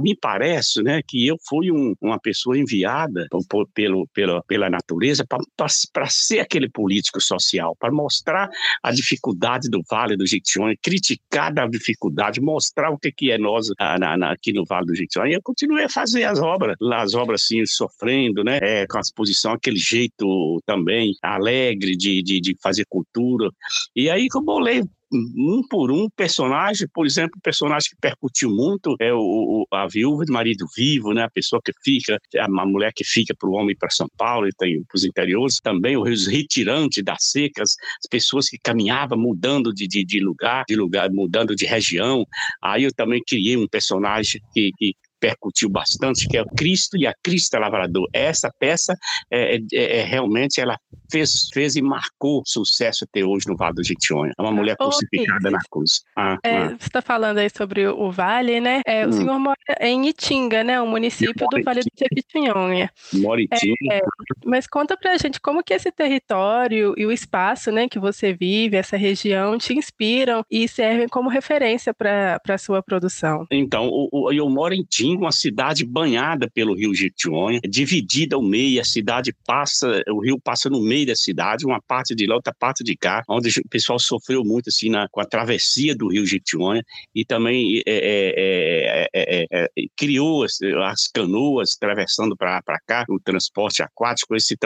mim 0.01 0.17
parece, 0.21 0.83
né, 0.83 1.01
que 1.07 1.27
eu 1.27 1.37
fui 1.49 1.71
um, 1.71 1.95
uma 2.01 2.19
pessoa 2.19 2.59
enviada 2.59 3.27
por, 3.49 3.69
pelo, 3.75 4.07
pela, 4.15 4.43
pela 4.45 4.71
natureza 4.71 5.25
para 5.27 6.07
ser 6.09 6.41
aquele 6.41 6.69
político 6.69 7.21
social, 7.21 7.77
para 7.79 7.93
mostrar 7.93 8.49
a 8.83 8.91
dificuldade 8.91 9.69
do 9.69 9.83
Vale 9.89 10.17
do 10.17 10.27
Jequitinhonha, 10.27 10.77
criticar 10.83 11.57
a 11.59 11.67
dificuldade, 11.67 12.41
mostrar 12.41 12.91
o 12.91 12.99
que, 12.99 13.13
que 13.13 13.31
é 13.31 13.39
nós 13.39 13.69
na, 13.79 14.17
na, 14.17 14.33
aqui 14.33 14.53
no 14.53 14.65
Vale 14.65 14.87
do 14.87 14.95
Jequitinhonha. 14.95 15.33
E 15.33 15.35
eu 15.35 15.43
continuei 15.43 15.85
a 15.85 15.89
fazer 15.89 16.25
as 16.25 16.41
obras, 16.41 16.77
as 16.93 17.15
obras 17.15 17.43
assim, 17.43 17.65
sofrendo, 17.67 18.45
né, 18.45 18.59
é, 18.63 18.87
com 18.87 18.99
a 18.99 19.01
exposição, 19.01 19.53
aquele 19.53 19.79
jeito 19.79 20.61
também 20.67 21.15
alegre 21.23 21.97
de, 21.97 22.23
de, 22.23 22.41
de 22.41 22.57
fazer 22.63 22.85
cultura. 22.89 23.51
E 23.95 24.11
aí 24.11 24.29
que 24.29 24.37
eu 24.37 24.43
bolei 24.43 24.83
um 25.13 25.63
por 25.69 25.91
um 25.91 26.09
personagem, 26.09 26.87
por 26.93 27.07
exemplo, 27.07 27.37
o 27.37 27.43
personagem 27.43 27.91
que 27.91 27.97
percutiu 28.01 28.51
muito 28.51 28.95
é 29.01 29.13
o 29.13 29.67
a 29.73 29.87
viúva 29.87 30.25
de 30.25 30.33
marido 30.33 30.67
vivo, 30.77 31.13
né? 31.13 31.25
A 31.25 31.31
pessoa 31.31 31.61
que 31.65 31.73
fica, 31.85 32.19
a 32.39 32.67
mulher 32.67 32.93
que 32.95 33.05
fica 33.05 33.35
para 33.39 33.49
o 33.49 33.53
homem 33.53 33.77
para 33.77 33.91
São 33.91 34.09
Paulo 34.17 34.49
e 34.49 34.53
tem 34.53 34.83
para 34.85 34.97
os 34.97 35.05
interiores, 35.05 35.61
também 35.61 35.97
os 35.97 36.27
retirantes 36.27 37.03
das 37.05 37.25
secas, 37.25 37.77
as 38.03 38.09
pessoas 38.11 38.49
que 38.49 38.59
caminhavam 38.59 39.19
mudando 39.19 39.73
de, 39.73 39.87
de, 39.87 40.05
de 40.05 40.21
lugar, 40.21 40.65
de 40.69 40.77
lugar, 40.77 41.11
mudando 41.11 41.55
de 41.55 41.67
região. 41.67 42.25
Aí 42.63 42.85
eu 42.85 42.93
também 42.93 43.23
criei 43.27 43.57
um 43.57 43.69
personagem 43.69 44.41
que, 44.53 44.71
que 44.77 44.95
percutiu 45.21 45.69
bastante, 45.69 46.27
que 46.27 46.37
é 46.37 46.43
o 46.43 46.47
Cristo 46.47 46.97
e 46.97 47.07
a 47.07 47.15
Crista 47.23 47.59
Lavrador. 47.59 48.09
Essa 48.13 48.51
peça 48.59 48.97
é, 49.31 49.57
é, 49.57 49.99
é, 49.99 50.03
realmente 50.03 50.61
ela 50.61 50.79
fez, 51.11 51.49
fez 51.53 51.77
e 51.77 51.83
marcou 51.83 52.43
sucesso 52.47 53.05
até 53.05 53.25
hoje 53.25 53.47
no 53.49 53.57
Vale 53.57 53.75
do 53.75 53.85
Jequitinhonha. 53.85 54.33
É 54.39 54.43
uma 54.43 54.53
mulher 54.53 54.77
crucificada 54.77 55.51
na 55.51 55.59
cruz. 55.71 56.03
Ah, 56.17 56.39
é, 56.43 56.57
ah. 56.57 56.69
Você 56.69 56.87
está 56.87 57.03
falando 57.03 57.39
aí 57.39 57.51
sobre 57.51 57.87
o 57.87 58.11
Vale, 58.11 58.61
né? 58.61 58.81
É, 58.87 59.07
o 59.07 59.11
hum. 59.11 59.13
senhor 59.13 59.39
mora 59.39 59.57
em 59.81 60.09
Itinga, 60.09 60.65
né? 60.65 60.81
Um 60.81 60.89
município 60.89 61.47
do 61.51 61.63
Vale 61.63 61.81
do 61.81 61.91
Jequitinhonha. 61.97 62.91
Mora 63.15 63.41
em 63.41 63.45
Itinga. 63.45 63.95
É, 63.95 64.01
mas 64.45 64.67
conta 64.67 64.97
pra 64.97 65.19
gente 65.19 65.41
como 65.41 65.63
que 65.63 65.75
esse 65.75 65.91
território 65.93 66.95
e 66.97 67.05
o 67.05 67.13
espaço 67.13 67.71
né, 67.71 67.89
que 67.89 67.99
você 67.99 68.33
vive, 68.33 68.77
essa 68.77 68.97
região, 68.97 69.59
te 69.59 69.75
inspiram 69.75 70.45
e 70.51 70.67
servem 70.67 71.09
como 71.09 71.29
referência 71.29 71.93
para 71.93 72.41
a 72.49 72.59
sua 72.59 72.83
produção. 72.83 73.47
Então, 73.51 73.89
o, 73.89 74.09
o, 74.13 74.33
eu 74.33 74.49
moro 74.49 74.75
em 74.75 74.81
Itinga, 74.81 75.10
uma 75.17 75.33
cidade 75.33 75.85
banhada 75.85 76.49
pelo 76.53 76.75
rio 76.75 76.95
Jequitinhonha, 76.95 77.61
dividida 77.69 78.37
ao 78.37 78.43
meio, 78.43 78.81
a 78.81 78.85
cidade 78.85 79.35
passa, 79.47 80.03
o 80.09 80.21
rio 80.21 80.39
passa 80.41 80.69
no 80.69 80.81
meio 80.81 81.07
da 81.07 81.17
cidade, 81.17 81.65
uma 81.65 81.81
parte 81.81 82.15
de 82.15 82.27
lá, 82.27 82.37
outra 82.37 82.55
parte 82.59 82.85
de 82.85 82.97
cá, 82.97 83.23
onde 83.29 83.49
o 83.61 83.69
pessoal 83.69 83.99
sofreu 83.99 84.45
muito 84.45 84.69
assim 84.69 84.91
na, 84.91 85.09
com 85.11 85.21
a 85.21 85.25
travessia 85.25 85.95
do 85.95 86.09
rio 86.09 86.27
Jequitinhonha 86.27 86.83
e 87.15 87.25
também 87.25 87.83
é, 87.87 89.09
é, 89.15 89.47
é, 89.51 89.69
criou 89.97 90.45
as, 90.45 90.59
as, 90.91 91.09
canoas 91.09 91.75
atravessando 91.77 92.37
para 92.37 92.63
cá, 92.87 93.05
o 93.09 93.19
transporte 93.19 93.83
aquático, 93.83 94.35
esse 94.37 94.57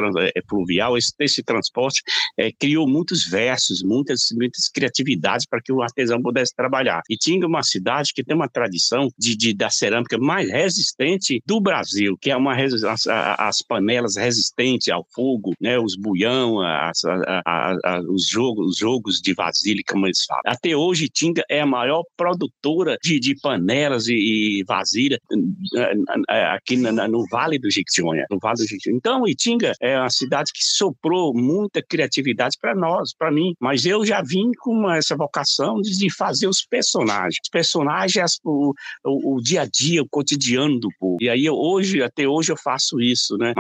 fluvial, 0.49 0.97
esse, 0.97 1.13
esse 1.21 1.43
transporte 1.43 2.03
criou 2.59 2.87
muitos 2.89 3.25
versos, 3.27 3.83
muitas, 3.83 4.29
muitas 4.33 4.69
criatividades 4.69 5.47
para 5.47 5.61
que 5.63 5.73
o 5.73 5.83
artesão 5.83 6.21
pudesse 6.21 6.55
trabalhar. 6.55 7.03
E 7.09 7.17
tinha 7.17 7.47
uma 7.47 7.63
cidade 7.63 8.13
que 8.15 8.25
tem 8.25 8.35
uma 8.35 8.49
tradição 8.49 9.09
de, 9.19 9.37
de 9.37 9.55
da 9.55 9.71
cerâmica 9.71 10.19
mais 10.19 10.34
resistente 10.43 11.43
do 11.47 11.61
Brasil, 11.61 12.17
que 12.21 12.31
é 12.31 12.37
uma 12.37 12.55
as, 12.55 13.07
as 13.07 13.63
panelas 13.63 14.17
resistentes 14.17 14.89
ao 14.89 15.07
fogo, 15.15 15.53
né, 15.61 15.79
os 15.79 15.97
buião, 15.97 16.61
as, 16.61 17.03
os, 18.09 18.27
jogos, 18.29 18.67
os 18.69 18.77
jogos 18.79 19.21
de 19.21 19.35
vasilha, 19.35 19.83
como 19.87 20.07
eles 20.07 20.25
falam. 20.25 20.43
Até 20.47 20.77
hoje, 20.77 21.09
Tinga 21.09 21.45
é 21.49 21.61
a 21.61 21.67
maior 21.67 22.03
produtora 22.17 22.97
de, 23.03 23.19
de 23.19 23.35
panelas 23.41 24.09
e, 24.09 24.15
e 24.61 24.65
vasilha 24.65 25.19
eh, 25.77 25.95
eh, 26.31 26.47
aqui 26.47 26.77
no, 26.77 26.93
no 27.09 27.27
Vale 27.29 27.59
do 27.59 27.71
Jequitinhonha, 27.71 28.27
no 28.31 28.39
Vale 28.39 28.57
do 28.57 28.67
Jequitinhonha. 28.67 28.99
Então, 28.99 29.27
Itinga 29.27 29.73
é 29.81 29.99
uma 29.99 30.11
cidade 30.11 30.53
que 30.53 30.65
soprou 30.65 31.35
muita 31.35 31.83
criatividade 31.83 32.57
para 32.61 32.75
nós, 32.75 33.15
para 33.17 33.31
mim, 33.31 33.55
mas 33.61 33.85
eu 33.85 34.05
já 34.05 34.23
vim 34.23 34.51
com 34.59 34.91
essa 34.91 35.17
vocação 35.17 35.81
de, 35.81 35.97
de 35.97 36.11
fazer 36.13 36.47
os 36.47 36.65
personagens. 36.65 37.39
Os 37.43 37.51
personagens, 37.51 38.39
o, 38.45 38.73
o, 39.05 39.37
o 39.37 39.43
dia 39.43 39.63
a 39.63 39.67
dia, 39.67 40.03
o 40.03 40.09
cotidiano 40.25 40.81
do 40.81 40.89
povo. 40.99 41.19
E 41.21 41.29
aí, 41.29 41.49
hoje, 41.49 42.03
até 42.03 42.27
hoje, 42.27 42.51
eu 42.51 42.57
faço 42.57 43.01
isso, 43.01 43.37
né? 43.37 43.53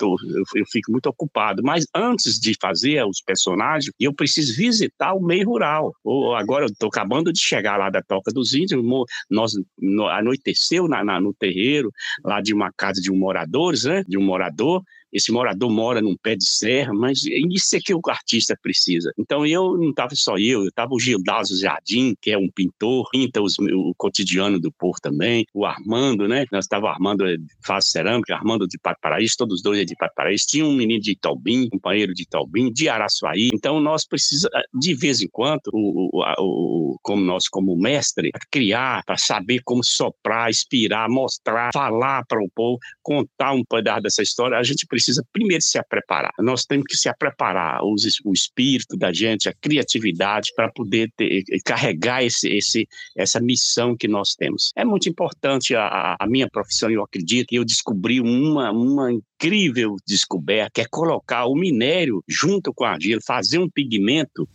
Eu, 0.00 0.66
fico 0.70 0.90
muito 0.90 1.06
ocupado. 1.06 1.62
Mas 1.62 1.86
antes 1.94 2.38
de 2.38 2.54
fazer 2.60 3.04
os 3.06 3.22
personagens, 3.22 3.92
eu 3.98 4.12
preciso 4.12 4.54
visitar 4.56 5.14
o 5.14 5.22
meio 5.22 5.46
rural. 5.46 5.94
Ou, 6.04 6.34
agora, 6.34 6.64
eu 6.64 6.68
estou 6.68 6.88
acabando 6.88 7.32
de 7.32 7.40
chegar 7.40 7.76
lá 7.76 7.88
da 7.88 8.02
Toca 8.02 8.32
dos 8.32 8.52
Índios, 8.52 8.82
nós 9.30 9.52
no, 9.78 10.08
anoiteceu 10.08 10.88
na, 10.88 11.04
na, 11.04 11.20
no 11.20 11.32
terreiro, 11.32 11.90
lá 12.24 12.40
de 12.40 12.52
uma 12.52 12.70
casa 12.76 13.00
de 13.00 13.10
um 13.10 13.16
moradores, 13.16 13.84
né? 13.84 14.04
De 14.06 14.18
um 14.18 14.22
morador, 14.22 14.82
esse 15.12 15.30
morador 15.30 15.70
mora 15.70 16.00
num 16.00 16.16
pé 16.16 16.34
de 16.34 16.46
serra, 16.46 16.92
mas 16.94 17.24
isso 17.24 17.76
é 17.76 17.80
que 17.80 17.94
o 17.94 18.00
artista 18.08 18.56
precisa. 18.60 19.12
Então 19.18 19.46
eu 19.46 19.76
não 19.76 19.90
estava 19.90 20.14
só 20.14 20.38
eu, 20.38 20.62
eu 20.62 20.68
estava 20.68 20.94
o 20.94 20.98
Gildazo 20.98 21.60
Jardim, 21.60 22.14
que 22.20 22.30
é 22.30 22.38
um 22.38 22.48
pintor, 22.48 23.08
pinta 23.10 23.42
os, 23.42 23.58
o 23.58 23.94
cotidiano 23.96 24.58
do 24.58 24.72
povo 24.72 24.98
também, 25.02 25.46
o 25.52 25.66
Armando, 25.66 26.26
né? 26.26 26.46
Nós 26.50 26.64
estava 26.64 26.88
Armando 26.90 27.24
faz 27.64 27.86
cerâmica, 27.86 28.34
Armando 28.34 28.66
de 28.66 28.78
Paraíso, 28.78 29.36
todos 29.36 29.56
os 29.56 29.62
dois 29.62 29.78
é 29.80 29.84
de 29.84 29.94
Paraíso. 30.14 30.46
Tinha 30.48 30.64
um 30.64 30.74
menino 30.74 31.00
de 31.00 31.12
Itaubim, 31.12 31.68
companheiro 31.68 32.14
de 32.14 32.22
Itaubim, 32.22 32.72
de 32.72 32.88
Araçuaí. 32.88 33.50
Então 33.52 33.80
nós 33.80 34.06
precisamos, 34.06 34.56
de 34.72 34.94
vez 34.94 35.20
em 35.20 35.28
quando, 35.28 35.60
o, 35.72 36.10
o, 36.12 36.92
o, 36.92 36.98
como 37.02 37.22
nós, 37.22 37.48
como 37.48 37.76
mestre, 37.76 38.30
criar, 38.50 39.04
para 39.04 39.18
saber 39.18 39.60
como 39.64 39.84
soprar, 39.84 40.48
inspirar, 40.48 41.08
mostrar, 41.08 41.70
falar 41.72 42.24
para 42.26 42.42
o 42.42 42.50
povo, 42.54 42.78
contar 43.02 43.52
um 43.52 43.64
pedaço 43.64 44.02
dessa 44.02 44.22
história, 44.22 44.56
a 44.56 44.62
gente 44.62 44.86
precisa 44.86 45.01
precisa 45.02 45.24
primeiro 45.32 45.62
se 45.62 45.82
preparar. 45.84 46.32
Nós 46.38 46.64
temos 46.64 46.86
que 46.88 46.96
se 46.96 47.12
preparar, 47.18 47.82
o, 47.82 47.94
o 48.24 48.32
espírito 48.32 48.96
da 48.96 49.12
gente, 49.12 49.48
a 49.48 49.52
criatividade 49.52 50.50
para 50.54 50.70
poder 50.70 51.10
ter, 51.16 51.44
carregar 51.64 52.24
esse, 52.24 52.48
esse, 52.48 52.86
essa 53.16 53.40
missão 53.40 53.96
que 53.96 54.06
nós 54.06 54.34
temos. 54.34 54.72
É 54.76 54.84
muito 54.84 55.08
importante 55.08 55.74
a, 55.74 56.16
a 56.18 56.26
minha 56.26 56.48
profissão, 56.48 56.90
eu 56.90 57.02
acredito, 57.02 57.48
que 57.48 57.56
eu 57.56 57.64
descobri 57.64 58.20
uma, 58.20 58.70
uma 58.70 59.12
incrível 59.12 59.96
descoberta, 60.06 60.70
que 60.74 60.80
é 60.80 60.86
colocar 60.88 61.46
o 61.46 61.54
minério 61.54 62.22
junto 62.28 62.72
com 62.72 62.84
a 62.84 62.92
argila, 62.92 63.20
fazer 63.26 63.58
um 63.58 63.68
pigmento 63.68 64.48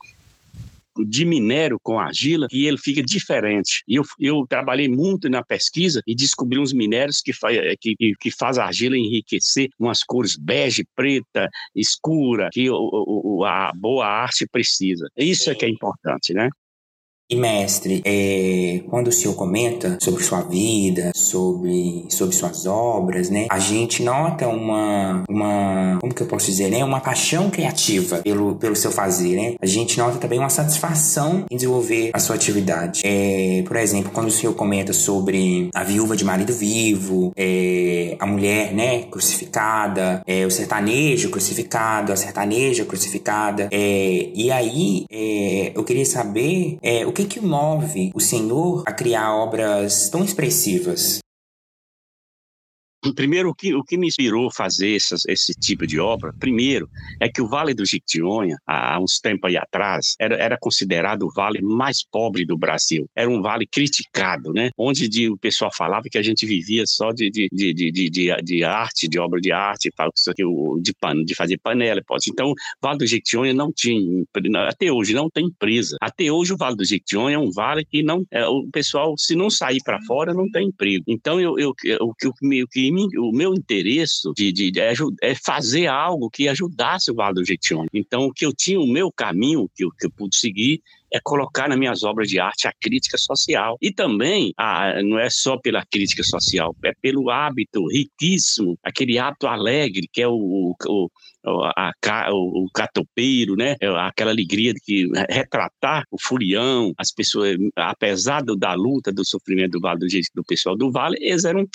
de 1.05 1.25
minério 1.25 1.79
com 1.81 1.99
argila 1.99 2.47
que 2.47 2.65
ele 2.65 2.77
fica 2.77 3.01
diferente. 3.01 3.83
E 3.88 3.95
eu, 3.95 4.03
eu 4.19 4.45
trabalhei 4.47 4.88
muito 4.88 5.29
na 5.29 5.43
pesquisa 5.43 6.01
e 6.05 6.15
descobri 6.15 6.60
uns 6.60 6.73
minérios 6.73 7.21
que, 7.21 7.33
fa, 7.33 7.49
que, 7.79 7.95
que 8.19 8.31
faz 8.31 8.57
a 8.57 8.65
argila 8.65 8.97
enriquecer 8.97 9.69
umas 9.79 10.03
cores 10.03 10.36
bege, 10.36 10.86
preta, 10.95 11.49
escura, 11.75 12.49
que 12.51 12.69
o, 12.69 12.75
o, 12.77 13.45
a 13.45 13.71
boa 13.75 14.05
arte 14.05 14.47
precisa. 14.51 15.07
Isso 15.17 15.49
é 15.49 15.55
que 15.55 15.65
é 15.65 15.69
importante, 15.69 16.33
né? 16.33 16.49
E 17.30 17.36
mestre, 17.36 18.02
é, 18.06 18.84
quando 18.90 19.10
o 19.10 19.12
senhor 19.12 19.34
comenta 19.34 19.98
sobre 20.02 20.24
sua 20.24 20.40
vida, 20.44 21.12
sobre, 21.13 22.06
sobre 22.10 22.34
suas 22.34 22.66
obras, 22.66 23.30
né, 23.30 23.48
a 23.50 23.60
gente 23.60 24.02
nota 24.02 24.48
uma, 24.48 25.26
uma, 25.28 25.98
como 26.00 26.13
que 26.13 26.22
eu 26.22 26.28
posso 26.28 26.46
dizer, 26.46 26.70
né, 26.70 26.86
uma 26.86 27.02
paixão 27.02 27.50
criativa 27.50 28.20
pelo, 28.20 28.56
pelo 28.56 28.78
seu 28.78 28.92
fazer, 28.92 29.36
né. 29.36 29.56
A 29.62 29.66
gente 29.66 29.98
nota 29.98 30.18
também 30.20 30.40
uma 30.40 30.50
satisfação 30.50 31.44
em 31.52 31.58
desenvolver 31.58 32.12
a 32.13 32.20
sua 32.20 32.38
atividade. 32.38 33.02
É, 33.04 33.62
por 33.68 33.76
exemplo, 33.76 34.10
quando 34.13 34.30
o 34.30 34.32
senhor 34.32 34.54
comenta 34.54 34.94
sobre 34.94 35.70
a 35.76 35.84
viúva 35.84 36.16
de 36.16 36.24
marido 36.24 36.54
vivo, 36.54 37.34
é, 37.36 38.16
a 38.20 38.26
mulher, 38.26 38.74
né, 38.74 39.04
crucificada, 39.04 40.24
é, 40.26 40.46
o 40.46 40.50
sertanejo 40.50 41.30
crucificado, 41.30 42.13
a 42.13 42.16
sertaneja 42.16 42.86
crucificada, 42.86 43.68
é, 43.70 44.30
e 44.34 44.50
aí 44.50 45.06
é, 45.12 45.74
eu 45.76 45.84
queria 45.84 46.06
saber 46.06 46.78
é, 46.82 47.06
o 47.06 47.16
que 47.17 47.25
que 47.25 47.41
move 47.41 48.12
o 48.13 48.19
Senhor 48.19 48.84
a 48.86 48.93
criar 48.93 49.34
obras 49.34 50.08
tão 50.08 50.23
expressivas? 50.23 51.17
Primeiro, 53.15 53.49
o 53.49 53.55
que, 53.55 53.73
o 53.73 53.83
que 53.83 53.97
me 53.97 54.07
inspirou 54.07 54.51
fazer 54.51 54.89
esse 54.89 55.53
tipo 55.53 55.86
de 55.86 55.99
obra, 55.99 56.33
primeiro, 56.39 56.89
é 57.19 57.29
que 57.29 57.41
o 57.41 57.47
Vale 57.47 57.73
do 57.73 57.86
Jequitinhonha, 57.86 58.57
há 58.65 58.99
uns 58.99 59.19
tempos 59.19 59.49
aí 59.49 59.57
atrás, 59.57 60.15
era, 60.19 60.36
era 60.36 60.57
considerado 60.60 61.23
o 61.23 61.31
vale 61.31 61.62
mais 61.62 62.03
pobre 62.03 62.45
do 62.45 62.57
Brasil. 62.57 63.07
Era 63.15 63.29
um 63.29 63.41
vale 63.41 63.67
criticado, 63.67 64.51
né? 64.51 64.69
Onde 64.77 65.07
de, 65.07 65.29
o 65.29 65.38
pessoal 65.38 65.71
falava 65.73 66.07
que 66.10 66.17
a 66.17 66.23
gente 66.23 66.45
vivia 66.45 66.86
só 66.86 67.12
de, 67.12 67.29
de, 67.29 67.47
de, 67.51 67.73
de, 67.73 68.10
de, 68.10 68.36
de 68.43 68.63
arte, 68.63 69.07
de 69.07 69.19
obra 69.19 69.39
de 69.39 69.51
arte, 69.51 69.89
de, 70.81 70.93
pan, 70.93 71.23
de 71.23 71.36
fazer 71.36 71.57
panela. 71.60 72.01
Então, 72.27 72.51
o 72.51 72.55
Vale 72.81 72.97
do 72.97 73.07
Jequitinhonha 73.07 73.53
não 73.53 73.71
tinha, 73.71 74.23
até 74.67 74.91
hoje, 74.91 75.13
não 75.13 75.29
tem 75.29 75.45
empresa. 75.45 75.97
Até 76.01 76.31
hoje, 76.31 76.53
o 76.53 76.57
Vale 76.57 76.75
do 76.75 76.86
Jequitinhonha 76.86 77.36
é 77.36 77.39
um 77.39 77.51
vale 77.51 77.86
que 77.86 78.01
não, 78.01 78.25
é, 78.31 78.45
o 78.47 78.67
pessoal, 78.71 79.15
se 79.17 79.36
não 79.36 79.49
sair 79.49 79.81
para 79.83 80.01
fora, 80.03 80.33
não 80.33 80.49
tem 80.49 80.67
emprego. 80.67 81.03
Então, 81.07 81.39
eu, 81.39 81.57
eu, 81.60 81.73
eu, 81.83 81.97
o 82.01 82.13
que, 82.15 82.87
mim, 82.91 83.08
o 83.17 83.32
meu 83.32 83.54
interesse 83.54 84.21
de, 84.36 84.52
de, 84.52 84.71
de, 84.71 84.80
é 85.21 85.36
fazer 85.36 85.88
algo 85.88 86.30
que 86.30 86.47
ajudasse 86.47 87.12
o 87.12 87.15
Vale 87.15 87.36
do 87.36 87.45
Jequitinhonha. 87.45 87.89
Então, 87.93 88.26
o 88.26 88.34
que 88.34 88.45
eu 88.45 88.54
tinha, 88.54 88.80
o 88.80 88.88
meu 88.88 89.12
caminho 89.12 89.69
que 89.76 89.84
eu, 89.84 89.91
que 89.91 90.06
eu 90.06 90.12
pude 90.12 90.36
seguir 90.36 90.82
é 91.12 91.20
colocar 91.24 91.67
nas 91.70 91.78
minhas 91.78 92.04
obras 92.04 92.30
de 92.30 92.39
arte 92.39 92.67
a 92.67 92.74
crítica 92.80 93.17
social. 93.17 93.78
E 93.82 93.91
também, 93.91 94.54
a, 94.58 95.02
não 95.04 95.20
é 95.20 95.30
só 95.30 95.58
pela 95.58 95.86
crítica 95.86 96.24
social, 96.24 96.76
é 96.84 96.91
pelo 97.02 97.30
hábito 97.30 97.88
riquíssimo, 97.88 98.78
aquele 98.84 99.17
hábito 99.17 99.48
alegre 99.48 100.08
que 100.12 100.22
é 100.22 100.28
o, 100.28 100.76
o, 100.88 101.08
a, 101.46 101.91
a, 101.91 102.32
o 102.32 102.67
catopeiro, 102.74 103.56
né? 103.56 103.76
É 103.80 103.88
aquela 103.88 104.32
alegria 104.32 104.74
de 104.74 104.80
que 104.80 105.10
retratar 105.30 106.04
o 106.12 106.17
furião, 106.22 106.93
as 106.98 107.12
pessoas, 107.12 107.56
apesar 107.76 108.43
do, 108.43 108.56
da 108.56 108.74
luta, 108.74 109.12
do 109.12 109.26
sofrimento 109.26 109.80
do 109.80 109.88
do, 109.98 110.08
do 110.36 110.43
pessoal 110.43 110.76
do 110.76 110.91
Vale, 110.91 111.17
eles 111.22 111.46
eram 111.46 111.62
um, 111.62 111.67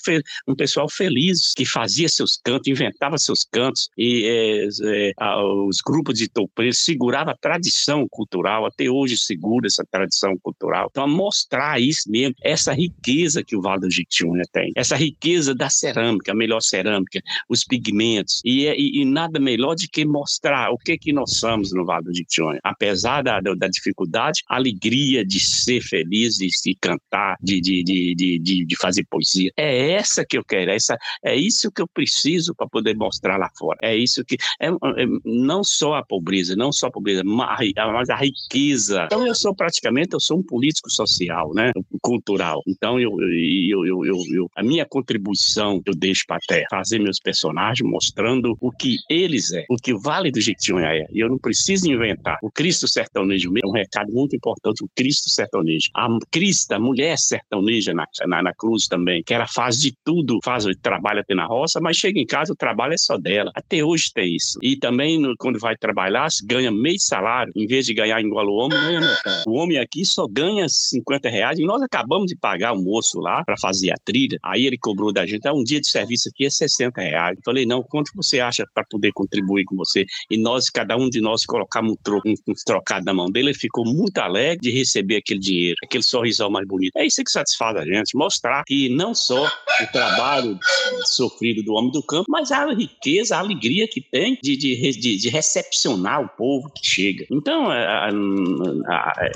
um 0.48 0.54
pessoal 0.54 0.88
feliz 0.88 1.52
que 1.54 1.64
fazia 1.64 2.08
seus 2.08 2.38
cantos, 2.42 2.68
inventava 2.68 3.16
seus 3.18 3.44
cantos 3.44 3.88
e 3.96 4.24
é, 4.26 4.68
é, 5.10 5.36
os 5.66 5.80
grupos 5.80 6.18
de 6.18 6.28
topeiros 6.28 6.84
seguravam 6.84 7.32
a 7.32 7.36
tradição 7.36 8.06
cultural 8.10 8.66
até 8.66 8.88
hoje 8.90 9.16
segura 9.24 9.66
essa 9.66 9.84
tradição 9.90 10.36
cultural. 10.42 10.88
Então, 10.90 11.08
mostrar 11.08 11.80
isso 11.80 12.10
mesmo, 12.10 12.34
essa 12.42 12.72
riqueza 12.72 13.42
que 13.42 13.56
o 13.56 13.60
Vale 13.60 13.82
do 13.82 13.90
Jequitinhonha 13.90 14.44
tem, 14.52 14.72
essa 14.76 14.96
riqueza 14.96 15.54
da 15.54 15.68
cerâmica, 15.68 16.32
a 16.32 16.34
melhor 16.34 16.60
cerâmica, 16.60 17.20
os 17.48 17.64
pigmentos, 17.64 18.40
e, 18.44 18.66
e, 18.66 19.00
e 19.00 19.04
nada 19.04 19.38
melhor 19.38 19.74
do 19.74 19.82
que 19.90 20.04
mostrar 20.04 20.70
o 20.70 20.78
que 20.78 20.96
que 20.98 21.12
nós 21.12 21.38
somos 21.38 21.72
no 21.72 21.84
Vale 21.84 22.04
do 22.04 22.14
Jequitinhonha. 22.14 22.60
Apesar 22.62 23.22
da, 23.22 23.40
da, 23.40 23.68
dificuldade, 23.68 24.42
a 24.48 24.56
alegria 24.56 25.24
de 25.24 25.40
ser 25.40 25.80
feliz, 25.80 26.36
de, 26.36 26.48
de 26.48 26.74
cantar, 26.80 27.36
de, 27.42 27.60
de, 27.60 27.82
de, 27.82 28.14
de, 28.14 28.64
de, 28.64 28.76
fazer 28.76 29.04
poesia. 29.08 29.50
É 29.56 29.92
essa 29.92 30.24
que 30.24 30.36
eu 30.36 30.44
quero, 30.44 30.70
é 30.70 30.76
essa, 30.76 30.96
é 31.24 31.36
isso 31.36 31.70
que 31.70 31.82
eu 31.82 31.88
preciso 31.88 32.54
para 32.54 32.68
poder 32.68 32.96
mostrar 32.96 33.36
lá 33.36 33.50
fora. 33.58 33.78
É 33.82 33.96
isso 33.96 34.24
que, 34.24 34.36
é, 34.60 34.68
é, 34.68 35.06
não 35.24 35.62
só 35.64 35.94
a 35.94 36.04
pobreza, 36.04 36.56
não 36.56 36.72
só 36.72 36.86
a 36.86 36.90
pobreza, 36.90 37.22
mas 37.24 38.10
a 38.10 38.16
riqueza 38.16 39.08
então 39.12 39.26
eu 39.26 39.34
sou 39.34 39.54
praticamente 39.54 40.14
eu 40.14 40.20
sou 40.20 40.38
um 40.38 40.42
político 40.42 40.90
social, 40.90 41.52
né, 41.52 41.70
cultural. 42.00 42.62
Então 42.66 42.98
eu, 42.98 43.10
eu, 43.20 43.86
eu, 43.86 44.06
eu, 44.06 44.16
eu 44.32 44.50
a 44.56 44.62
minha 44.62 44.86
contribuição 44.86 45.82
eu 45.84 45.94
deixo 45.94 46.24
para 46.26 46.36
a 46.36 46.40
terra, 46.46 46.66
fazer 46.70 46.98
meus 46.98 47.18
personagens 47.18 47.88
mostrando 47.88 48.56
o 48.58 48.70
que 48.70 48.96
eles 49.10 49.52
é, 49.52 49.66
o 49.68 49.76
que 49.76 49.92
Vale 49.94 50.30
do 50.30 50.40
Jequitinhonha 50.40 50.86
é. 50.86 51.06
E 51.10 51.20
eu 51.20 51.28
não 51.28 51.38
preciso 51.38 51.90
inventar. 51.90 52.38
O 52.42 52.50
Cristo 52.50 52.88
sertanejo 52.88 53.52
é 53.62 53.66
um 53.66 53.72
recado 53.72 54.10
muito 54.10 54.34
importante. 54.34 54.82
O 54.82 54.88
Cristo 54.96 55.28
sertanejo, 55.28 55.90
a 55.94 56.08
Crista, 56.30 56.76
a 56.76 56.80
mulher 56.80 57.18
sertaneja 57.18 57.92
na, 57.92 58.06
na, 58.26 58.42
na 58.42 58.54
cruz 58.54 58.86
também, 58.86 59.22
que 59.22 59.34
ela 59.34 59.46
faz 59.46 59.78
de 59.78 59.94
tudo, 60.04 60.38
faz 60.42 60.64
trabalha 60.80 61.20
até 61.20 61.34
na 61.34 61.46
roça, 61.46 61.80
mas 61.80 61.96
chega 61.96 62.18
em 62.18 62.26
casa 62.26 62.52
o 62.52 62.56
trabalho 62.56 62.94
é 62.94 62.98
só 62.98 63.18
dela. 63.18 63.50
Até 63.54 63.84
hoje 63.84 64.10
tem 64.14 64.34
isso. 64.34 64.58
E 64.62 64.76
também 64.76 65.18
no, 65.18 65.34
quando 65.36 65.58
vai 65.58 65.76
trabalhar, 65.76 66.28
ganha 66.44 66.70
meio 66.70 66.98
salário, 66.98 67.52
em 67.54 67.66
vez 67.66 67.84
de 67.84 67.94
ganhar 67.94 68.20
igual 68.20 68.46
o 68.46 68.54
homem, 68.54 68.78
ganha 68.78 69.00
o 69.46 69.52
homem 69.52 69.78
aqui 69.78 70.04
só 70.04 70.26
ganha 70.28 70.66
50 70.68 71.28
reais 71.28 71.58
e 71.58 71.64
nós 71.64 71.82
acabamos 71.82 72.26
de 72.26 72.36
pagar 72.36 72.72
o 72.72 72.82
moço 72.82 73.20
lá 73.20 73.44
para 73.44 73.56
fazer 73.58 73.90
a 73.90 73.96
trilha. 74.04 74.38
Aí 74.42 74.66
ele 74.66 74.78
cobrou 74.78 75.12
da 75.12 75.26
gente, 75.26 75.46
ah, 75.46 75.52
um 75.52 75.64
dia 75.64 75.80
de 75.80 75.88
serviço 75.88 76.28
aqui 76.28 76.46
é 76.46 76.50
60 76.50 77.00
reais. 77.00 77.36
Eu 77.36 77.42
falei, 77.44 77.66
não, 77.66 77.82
quanto 77.82 78.10
você 78.14 78.40
acha 78.40 78.66
para 78.74 78.84
poder 78.84 79.12
contribuir 79.12 79.64
com 79.64 79.76
você? 79.76 80.04
E 80.30 80.36
nós, 80.36 80.70
cada 80.70 80.96
um 80.96 81.08
de 81.08 81.20
nós, 81.20 81.44
colocamos 81.44 81.92
um, 81.92 81.96
tro 82.02 82.20
um, 82.24 82.34
um 82.48 82.54
trocado 82.64 83.04
na 83.04 83.14
mão 83.14 83.30
dele. 83.30 83.50
Ele 83.50 83.58
ficou 83.58 83.84
muito 83.84 84.18
alegre 84.18 84.58
de 84.60 84.70
receber 84.70 85.16
aquele 85.16 85.40
dinheiro, 85.40 85.76
aquele 85.84 86.02
sorrisão 86.02 86.50
mais 86.50 86.66
bonito. 86.66 86.96
É 86.96 87.06
isso 87.06 87.22
que 87.22 87.30
satisfaz 87.30 87.76
a 87.76 87.84
gente, 87.84 88.16
mostrar 88.16 88.62
que 88.64 88.88
não 88.88 89.14
só 89.14 89.44
o 89.44 89.86
trabalho 89.92 90.58
sofrido 91.04 91.62
do 91.62 91.74
homem 91.74 91.90
do 91.90 92.02
campo, 92.02 92.26
mas 92.28 92.50
a 92.50 92.72
riqueza, 92.72 93.36
a 93.36 93.40
alegria 93.40 93.86
que 93.88 94.00
tem 94.00 94.38
de, 94.42 94.56
de, 94.56 94.90
de, 94.92 95.16
de 95.16 95.28
recepcionar 95.28 96.22
o 96.22 96.28
povo 96.28 96.70
que 96.70 96.86
chega. 96.86 97.26
Então, 97.30 97.70
a, 97.70 98.08
a, 98.08 98.10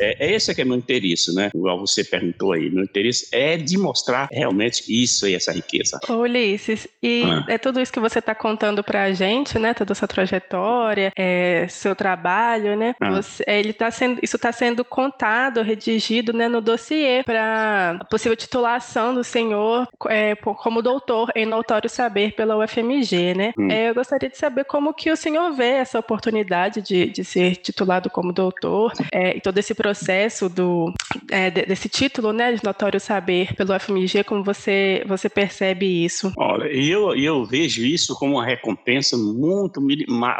é, 0.00 0.26
é 0.26 0.32
esse 0.32 0.54
que 0.54 0.62
é 0.62 0.64
meu 0.64 0.76
interesse, 0.76 1.34
né? 1.34 1.50
Igual 1.54 1.78
você 1.78 2.04
perguntou 2.04 2.52
aí, 2.52 2.70
meu 2.70 2.84
interesse 2.84 3.28
é 3.32 3.56
de 3.56 3.78
mostrar 3.78 4.28
realmente 4.30 4.84
isso 4.88 5.26
aí, 5.26 5.34
essa 5.34 5.52
riqueza. 5.52 5.98
Ô, 6.08 6.14
Ulisses, 6.14 6.86
e 7.02 7.22
ah. 7.24 7.44
é 7.48 7.58
tudo 7.58 7.80
isso 7.80 7.92
que 7.92 8.00
você 8.00 8.18
está 8.18 8.34
contando 8.34 8.82
para 8.82 9.04
a 9.04 9.12
gente, 9.12 9.58
né? 9.58 9.74
Toda 9.74 9.92
essa 9.92 10.06
trajetória, 10.06 11.12
é, 11.16 11.66
seu 11.68 11.94
trabalho, 11.94 12.76
né? 12.76 12.94
Ah. 13.00 13.10
Você, 13.10 13.44
é, 13.46 13.58
ele 13.58 13.72
tá 13.72 13.90
sendo, 13.90 14.20
isso 14.22 14.36
está 14.36 14.52
sendo 14.52 14.84
contado, 14.84 15.62
redigido, 15.62 16.32
né, 16.32 16.48
no 16.48 16.60
dossiê 16.60 17.22
para 17.24 18.00
possível 18.10 18.36
titulação 18.36 19.14
do 19.14 19.24
senhor 19.24 19.88
é, 20.08 20.34
como 20.34 20.82
doutor 20.82 21.30
em 21.34 21.46
notório 21.46 21.88
saber 21.88 22.32
pela 22.32 22.56
UFMG, 22.56 23.34
né? 23.34 23.52
Hum. 23.58 23.68
É, 23.70 23.90
eu 23.90 23.94
gostaria 23.94 24.28
de 24.28 24.36
saber 24.36 24.64
como 24.64 24.94
que 24.94 25.10
o 25.10 25.16
senhor 25.16 25.52
vê 25.52 25.70
essa 25.70 25.98
oportunidade 25.98 26.80
de, 26.82 27.06
de 27.06 27.24
ser 27.24 27.56
titulado 27.56 28.10
como 28.10 28.32
doutor 28.32 28.92
é, 29.12 29.36
e 29.36 29.40
todo 29.46 29.58
esse 29.58 29.76
processo 29.76 30.48
do, 30.48 30.92
é, 31.30 31.52
desse 31.52 31.88
título, 31.88 32.32
né, 32.32 32.52
de 32.52 32.64
notório 32.64 32.98
saber 32.98 33.54
pelo 33.54 33.78
FMG, 33.78 34.24
como 34.24 34.42
você, 34.42 35.04
você 35.06 35.28
percebe 35.28 35.86
isso? 36.04 36.32
Olha, 36.36 36.64
eu, 36.64 37.14
eu 37.14 37.44
vejo 37.44 37.84
isso 37.84 38.16
como 38.16 38.34
uma 38.34 38.44
recompensa 38.44 39.16
muito 39.16 39.80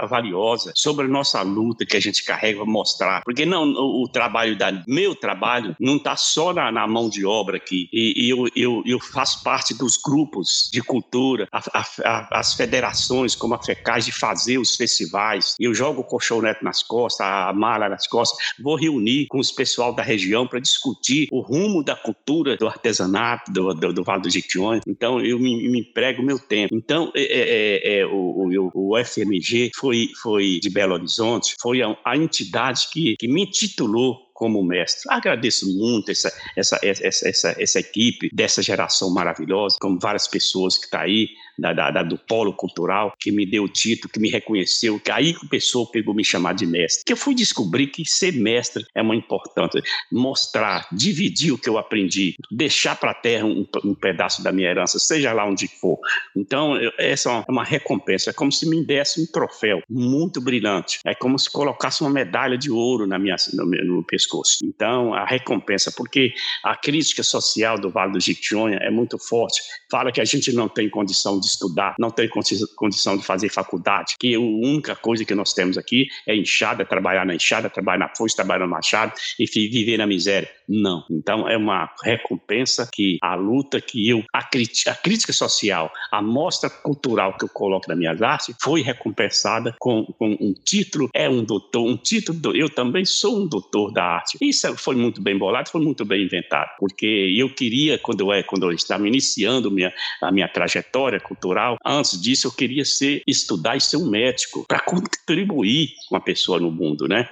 valiosa 0.09 0.73
sobre 0.75 1.05
a 1.05 1.09
nossa 1.09 1.41
luta 1.43 1.87
que 1.87 1.97
a 1.97 2.01
gente 2.01 2.25
carrega 2.25 2.59
para 2.59 2.67
mostrar, 2.67 3.23
porque 3.23 3.47
não, 3.47 3.63
o, 3.75 4.03
o, 4.03 4.09
trabalho 4.09 4.59
da 4.59 4.73
meu 4.89 5.15
trabalho 5.15 5.77
não 5.79 5.99
está 5.99 6.17
só 6.17 6.53
na, 6.53 6.73
na, 6.73 6.85
mão 6.89 7.09
de 7.09 7.25
obra 7.25 7.59
aqui, 7.59 7.89
e, 7.93 8.27
e 8.27 8.31
eu, 8.31 8.49
eu, 8.57 8.83
eu 8.85 8.99
faço 8.99 9.45
parte 9.45 9.73
dos 9.73 9.97
grupos 9.97 10.69
de 10.73 10.83
cultura, 10.83 11.47
a, 11.53 11.61
a, 11.73 11.85
a, 12.05 12.41
as 12.41 12.55
federações 12.55 13.37
como 13.37 13.55
a 13.55 13.63
FECAS 13.63 14.05
de 14.05 14.11
fazer 14.11 14.59
os 14.59 14.75
festivais, 14.75 15.55
eu 15.61 15.73
jogo 15.73 16.01
o 16.01 16.05
colchonete 16.05 16.65
nas 16.65 16.83
costas, 16.83 17.25
a 17.25 17.53
mala 17.53 17.89
nas 17.89 18.09
costas, 18.09 18.37
vou 18.61 18.75
reunir 18.97 19.27
com 19.27 19.39
os 19.39 19.53
pessoal 19.53 19.95
da 19.95 20.03
região 20.03 20.47
para 20.47 20.59
discutir 20.59 21.29
o 21.31 21.41
rumo 21.41 21.83
da 21.83 21.95
cultura 21.95 22.57
do 22.57 22.67
artesanato 22.67 23.53
do, 23.53 23.75
do, 23.75 23.93
do 23.93 24.05
Vale 24.05 24.23
do 24.23 24.31
Jequitinhonha. 24.31 24.81
Então, 24.87 25.21
eu 25.21 25.39
me, 25.39 25.69
me 25.69 25.81
emprego 25.81 26.23
meu 26.23 26.39
tempo. 26.39 26.75
Então, 26.75 27.13
é, 27.15 27.23
é, 27.23 27.99
é, 27.99 28.01
é 28.01 28.07
o, 28.07 28.71
o, 28.75 28.93
o, 28.93 29.05
FMG 29.05 29.71
foi, 29.75 30.11
foi 30.21 30.59
de 30.61 30.71
Belo 30.71 30.95
Horizonte, 30.95 31.55
foi 31.61 31.83
a, 31.83 31.97
a 32.05 32.17
entidade 32.17 32.89
que, 32.93 33.17
que 33.17 33.29
me 33.29 33.47
titulou 33.47 34.26
como 34.37 34.63
mestre. 34.63 35.03
Agradeço 35.09 35.67
muito 35.79 36.11
essa, 36.11 36.31
essa, 36.55 36.79
essa, 36.83 37.29
essa, 37.29 37.57
essa 37.59 37.81
equipe 37.81 38.29
dessa 38.33 38.63
geração 38.63 39.11
maravilhosa, 39.13 39.77
como 39.81 39.99
várias 39.99 40.29
pessoas 40.29 40.77
que 40.77 40.85
estão 40.85 41.01
tá 41.01 41.07
aí, 41.07 41.29
da, 41.59 41.73
da, 41.73 42.03
do 42.03 42.19
polo 42.19 42.53
cultural, 42.53 43.15
que 43.19 43.33
me 43.33 43.47
deu 43.47 43.65
o 43.65 43.69
título, 43.69 44.13
que 44.13 44.21
me 44.21 44.29
reconheceu, 44.29 45.01
que 45.01 45.11
aí 45.11 45.35
o 45.43 45.49
pessoa 45.49 45.91
pegou 45.91 46.15
me 46.15 46.25
chamar 46.25 46.55
de 46.55 46.67
mestre. 46.67 47.05
Que 47.05 47.13
eu 47.13 47.17
fui 47.17 47.35
descobrir 47.35 47.87
que 47.87 48.05
ser 48.05 48.33
mestre 48.33 48.85
é 48.95 49.01
uma 49.01 49.17
importante, 49.17 49.83
mostrar, 50.13 50.87
dividir 50.93 51.53
o 51.53 51.59
que 51.59 51.69
eu 51.69 51.79
aprendi, 51.79 52.35
deixar 52.51 52.97
para 52.97 53.13
a 53.13 53.15
terra 53.15 53.47
um, 53.47 53.67
um, 53.85 53.95
pedaço 53.95 54.43
da 54.43 54.53
minha 54.53 54.69
herança, 54.69 54.99
seja 54.99 55.33
lá 55.33 55.47
onde 55.47 55.67
for. 55.67 55.99
Então, 56.37 56.77
eu, 56.77 56.93
essa 56.99 57.31
é 57.31 57.33
uma, 57.33 57.45
uma 57.49 57.65
recompensa, 57.65 58.31
é 58.31 58.33
como 58.33 58.53
se 58.53 58.69
me 58.69 58.85
desse 58.85 59.21
um 59.21 59.27
troféu 59.27 59.81
muito 59.89 60.41
brilhante, 60.41 60.99
é 61.07 61.15
como 61.15 61.39
se 61.39 61.51
colocasse 61.51 62.03
uma 62.03 62.11
medalha 62.11 62.59
de 62.59 62.71
ouro 62.71 63.07
na 63.07 63.19
minha, 63.19 63.37
no, 63.55 63.65
no 63.65 64.05
pescoço. 64.27 64.65
Então, 64.65 65.15
a 65.15 65.25
recompensa, 65.25 65.93
porque 65.93 66.35
a 66.65 66.77
crítica 66.77 67.23
social 67.23 67.79
do 67.79 67.89
Vale 67.89 68.13
do 68.13 68.21
Jequitinhonha 68.21 68.79
é 68.83 68.91
muito 68.91 69.19
forte, 69.19 69.63
fala 69.91 70.11
que 70.11 70.21
a 70.21 70.25
gente 70.25 70.53
não 70.53 70.69
tem 70.69 70.91
condição 70.91 71.39
de 71.39 71.47
estudar, 71.47 71.95
não 71.99 72.11
tem 72.11 72.29
condição 72.29 73.17
de 73.17 73.25
fazer 73.25 73.49
faculdade, 73.49 74.17
que 74.19 74.35
a 74.35 74.41
única 74.41 74.97
coisa 74.97 75.25
que 75.25 75.35
nós 75.35 75.53
temos 75.53 75.79
aqui 75.79 76.09
é 76.27 76.35
enxada, 76.35 76.85
trabalhar 76.85 77.25
na 77.25 77.35
enxada, 77.35 77.71
trabalhar 77.71 77.99
na 77.99 78.15
foice, 78.15 78.35
trabalhar 78.35 78.65
no 78.65 78.71
machado 78.71 79.13
e 79.39 79.47
viver 79.47 79.97
na 79.97 80.07
miséria. 80.07 80.51
Não. 80.69 81.05
Então 81.11 81.49
é 81.49 81.57
uma 81.57 81.91
recompensa 82.03 82.89
que 82.93 83.19
a 83.23 83.35
luta 83.35 83.81
que 83.81 84.09
eu, 84.09 84.25
a, 84.33 84.39
a 84.39 84.95
crítica 84.95 85.33
social, 85.33 85.93
a 86.11 86.21
mostra 86.21 86.69
cultural 86.69 87.37
que 87.37 87.45
eu 87.45 87.49
coloco 87.49 87.89
na 87.89 87.97
minhas 87.97 88.21
artes 88.21 88.55
foi 88.61 88.83
recompensada 88.83 89.75
com, 89.79 90.05
com 90.19 90.37
um 90.41 90.53
título, 90.53 91.09
é 91.15 91.29
um 91.29 91.45
doutor, 91.45 91.87
um 91.87 91.97
título, 91.97 92.39
do, 92.39 92.57
eu 92.57 92.69
também 92.69 93.05
sou 93.05 93.43
um 93.43 93.47
doutor 93.47 93.93
da 93.93 94.05
arte. 94.05 94.39
Isso 94.41 94.77
foi 94.77 94.95
muito 94.95 95.21
bem 95.21 95.37
bolado, 95.37 95.71
foi 95.71 95.81
muito 95.81 96.05
bem 96.05 96.25
inventado, 96.25 96.71
porque 96.79 97.07
eu 97.37 97.53
queria, 97.53 97.99
quando 97.99 98.33
eu, 98.33 98.45
quando 98.45 98.65
eu 98.65 98.73
estava 98.73 99.07
iniciando 99.07 99.71
minha, 99.71 99.93
a 100.23 100.31
minha 100.31 100.49
trajetória 100.49 101.21
cultural. 101.21 101.77
Antes 101.85 102.21
disso, 102.21 102.47
eu 102.49 102.53
queria 102.53 102.85
ser 102.85 103.23
estudar 103.27 103.77
e 103.77 103.81
ser 103.81 103.97
um 103.97 104.09
médico 104.09 104.65
para 104.67 104.81
contribuir 104.81 105.95
com 106.09 106.17
a 106.17 106.21
pessoa 106.21 106.59
no 106.59 106.71
mundo, 106.71 107.07
né? 107.09 107.29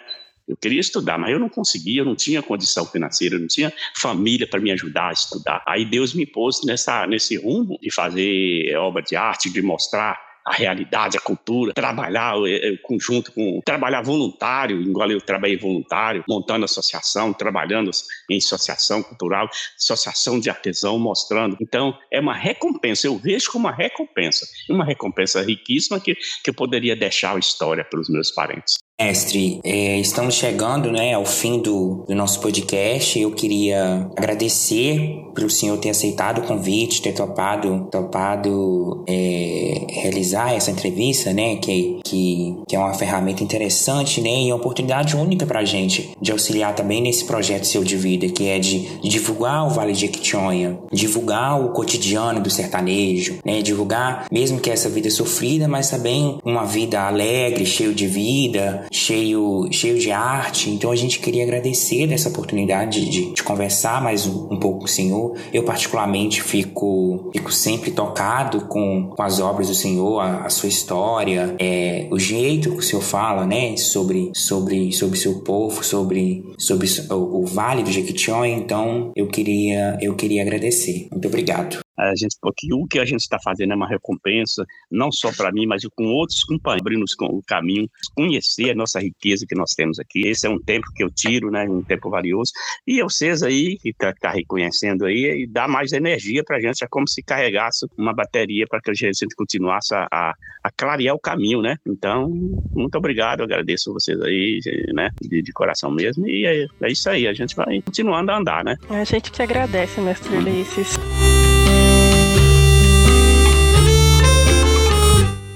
Eu 0.47 0.57
queria 0.57 0.81
estudar, 0.81 1.19
mas 1.19 1.31
eu 1.31 1.39
não 1.39 1.49
conseguia, 1.49 2.03
eu 2.03 2.05
não 2.05 2.15
tinha 2.15 2.43
condição 2.43 2.85
financeira, 2.85 3.37
eu 3.37 3.41
não 3.41 3.49
tinha 3.49 3.73
família 3.97 4.47
para 4.47 4.61
me 4.61 4.71
ajudar 4.73 5.09
a 5.09 5.13
estudar. 5.13 5.63
Aí 5.67 5.85
Deus 5.85 6.13
me 6.13 6.27
pôs 6.27 6.63
nessa, 6.65 7.07
nesse 7.07 7.37
rumo 7.37 7.79
de 7.81 7.91
fazer 7.91 8.77
obra 8.77 9.03
de 9.03 9.17
arte, 9.17 9.51
de 9.51 9.63
mostrar 9.63 10.21
a 10.47 10.53
realidade, 10.53 11.17
a 11.17 11.21
cultura, 11.21 11.73
trabalhar 11.73 12.35
é, 12.47 12.77
conjunto 12.83 13.33
com 13.33 13.63
trabalhar 13.65 14.03
voluntário, 14.03 14.81
igual 14.83 15.11
eu 15.11 15.21
trabalhei 15.21 15.57
voluntário, 15.57 16.23
montando 16.29 16.67
associação, 16.67 17.33
trabalhando 17.33 17.91
em 18.31 18.37
associação 18.37 19.03
cultural, 19.03 19.49
associação 19.77 20.39
de 20.39 20.51
artesão, 20.51 20.99
mostrando. 20.99 21.57
Então, 21.61 21.97
é 22.13 22.21
uma 22.21 22.35
recompensa, 22.35 23.07
eu 23.07 23.17
vejo 23.17 23.51
como 23.51 23.67
uma 23.67 23.75
recompensa, 23.75 24.47
uma 24.69 24.85
recompensa 24.85 25.41
riquíssima 25.41 25.99
que, 25.99 26.15
que 26.15 26.51
eu 26.51 26.55
poderia 26.55 26.95
deixar 26.95 27.35
a 27.35 27.39
história 27.39 27.83
para 27.83 28.01
os 28.01 28.11
meus 28.11 28.31
parentes. 28.31 28.77
Mestre, 29.01 29.61
é, 29.65 29.99
estamos 29.99 30.37
chegando 30.37 30.93
né, 30.93 31.15
ao 31.15 31.27
fim 31.27 31.59
do, 31.59 32.05
do, 32.07 32.15
nosso 32.15 32.41
podcast. 32.41 33.19
Eu 33.19 33.33
queria 33.33 34.09
agradecer 34.17 35.21
pelo 35.35 35.51
senhor 35.51 35.77
ter 35.79 35.91
aceitado 35.91 36.39
o 36.39 36.43
convite, 36.43 37.03
ter 37.03 37.13
topado, 37.13 37.89
topado 37.91 39.05
é, 39.09 39.85
realizar 39.91 40.55
essa 40.55 40.71
entrevista, 40.71 41.33
né, 41.33 41.57
que, 41.57 41.99
que, 42.05 42.57
que, 42.69 42.77
é 42.77 42.79
uma 42.79 42.95
ferramenta 42.95 43.43
interessante 43.43 44.21
né, 44.21 44.43
e 44.43 44.53
uma 44.53 44.57
oportunidade 44.57 45.17
única 45.17 45.45
para 45.45 45.59
a 45.59 45.65
gente 45.65 46.13
de 46.21 46.31
auxiliar 46.31 46.73
também 46.77 47.03
nesse 47.03 47.25
projeto 47.25 47.65
seu 47.65 47.83
de 47.83 47.97
vida, 47.97 48.29
que 48.29 48.47
é 48.47 48.61
de, 48.61 49.01
de 49.01 49.09
divulgar 49.09 49.67
o 49.67 49.71
Vale 49.71 49.93
de 49.93 50.05
Equitinhonha, 50.05 50.79
divulgar 50.93 51.61
o 51.61 51.71
cotidiano 51.71 52.41
do 52.41 52.49
sertanejo, 52.49 53.41
né, 53.45 53.61
divulgar, 53.61 54.27
mesmo 54.31 54.61
que 54.61 54.71
essa 54.71 54.89
vida 54.89 55.09
é 55.09 55.11
sofrida, 55.11 55.67
mas 55.67 55.91
também 55.91 56.39
uma 56.45 56.65
vida 56.65 57.01
alegre, 57.01 57.67
cheio 57.67 57.93
de 57.93 58.07
vida, 58.07 58.84
cheio, 58.93 59.69
cheio 59.71 59.99
de 59.99 60.11
arte. 60.11 60.71
Então 60.71 60.91
a 60.91 60.97
gente 60.97 61.19
queria 61.19 61.43
agradecer 61.43 62.07
dessa 62.07 62.29
oportunidade 62.29 63.09
de, 63.09 63.33
de 63.33 63.43
conversar 63.43 64.03
mais 64.03 64.27
um, 64.27 64.49
um, 64.53 64.59
pouco 64.59 64.81
com 64.81 64.85
o 64.85 64.89
Senhor. 64.89 65.37
Eu, 65.53 65.63
particularmente, 65.63 66.43
fico, 66.43 67.31
fico 67.33 67.53
sempre 67.53 67.91
tocado 67.91 68.63
com, 68.63 69.11
com 69.15 69.23
as 69.23 69.41
obras 69.41 69.69
do 69.69 69.75
Senhor, 69.75 70.21
a, 70.21 70.47
a 70.47 70.51
sua 70.51 70.69
história, 70.69 71.55
é, 71.59 72.09
o 72.11 72.19
jeito 72.19 72.71
que 72.71 72.79
o 72.79 72.83
Senhor 72.83 73.03
fala, 73.03 73.47
né, 73.47 73.77
sobre, 73.77 74.31
sobre, 74.35 74.93
sobre 74.93 75.19
seu 75.19 75.41
povo, 75.41 75.85
sobre, 75.85 76.45
sobre 76.59 76.89
o, 77.11 77.43
o 77.43 77.47
Vale 77.47 77.83
do 77.83 77.91
Jequitinhonha. 77.91 78.57
Então 78.57 79.13
eu 79.15 79.27
queria, 79.29 79.99
eu 80.01 80.15
queria 80.15 80.43
agradecer. 80.43 81.09
Muito 81.11 81.29
obrigado. 81.29 81.84
A 81.97 82.15
gente, 82.17 82.37
porque 82.41 82.73
o 82.73 82.87
que 82.87 82.99
a 82.99 83.05
gente 83.05 83.21
está 83.21 83.39
fazendo 83.43 83.73
é 83.73 83.77
uma 83.77 83.89
recompensa, 83.89 84.65
não 84.91 85.13
só 85.13 85.33
para 85.33 85.53
mim, 85.53 85.67
mas 85.67 85.83
com 85.95 86.07
outros 86.07 86.43
companheiros, 86.45 86.83
abrindo 86.83 87.05
o 87.05 87.43
caminho, 87.47 87.89
conhecer 88.15 88.71
a 88.71 88.75
nossa 88.75 89.01
riqueza 89.01 89.47
que 89.49 89.55
nós 89.55 89.71
temos 89.71 89.99
aqui. 89.99 90.27
Esse 90.27 90.47
é 90.47 90.51
um 90.51 90.59
tempo 90.59 90.87
que 90.95 91.05
eu 91.05 91.11
tiro, 91.11 91.51
né, 91.51 91.65
um 91.69 91.83
tempo 91.83 92.11
valioso. 92.11 92.53
E 92.87 93.03
vocês 93.03 93.43
aí, 93.43 93.77
que 93.79 93.91
está 93.91 94.13
tá 94.13 94.31
reconhecendo 94.31 95.05
aí, 95.05 95.47
dá 95.49 95.69
mais 95.69 95.93
energia 95.93 96.43
para 96.45 96.57
a 96.57 96.61
gente, 96.61 96.85
é 96.85 96.89
como 96.89 97.09
se 97.09 97.23
carregasse 97.23 97.87
uma 97.97 98.13
bateria 98.13 98.67
para 98.67 98.81
que 98.81 98.91
a 98.91 98.95
gente 98.95 99.27
continuasse 99.37 99.95
a, 99.95 100.07
a, 100.11 100.35
a, 100.65 100.71
clarear 100.71 101.15
o 101.15 101.21
caminho, 101.21 101.63
né? 101.63 101.77
Então, 101.87 102.29
muito 102.73 102.97
obrigado, 102.97 103.43
agradeço 103.43 103.93
vocês 103.93 104.21
aí, 104.21 104.61
né, 104.93 105.11
de, 105.21 105.43
de 105.43 105.53
coração 105.53 105.91
mesmo. 105.91 106.27
E 106.27 106.47
é, 106.47 106.67
é, 106.83 106.93
isso 106.93 107.09
aí, 107.09 107.27
a 107.27 107.35
gente 107.35 107.55
vai 107.55 107.81
continuando 107.83 108.31
a 108.31 108.39
andar, 108.39 108.65
né? 108.65 108.77
A 108.89 109.05
gente 109.05 109.31
que 109.31 109.43
agradece, 109.43 110.01
mestre 110.01 110.37
Ulisses. 110.37 110.99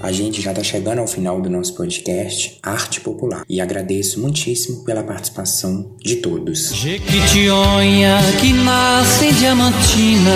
A 0.01 0.13
gente 0.13 0.41
já 0.41 0.51
está 0.51 0.63
chegando 0.63 0.99
ao 0.99 1.07
final 1.07 1.41
do 1.41 1.49
nosso 1.49 1.75
podcast 1.75 2.57
Arte 2.63 3.01
Popular 3.01 3.43
e 3.49 3.59
agradeço 3.59 4.21
muitíssimo 4.21 4.85
pela 4.85 5.03
participação 5.03 5.91
de 5.99 6.15
todos. 6.17 6.73
Jequitinhonha 6.73 8.17
que 8.39 8.53
nasce 8.53 9.25
em 9.25 9.33
Diamantina, 9.33 10.31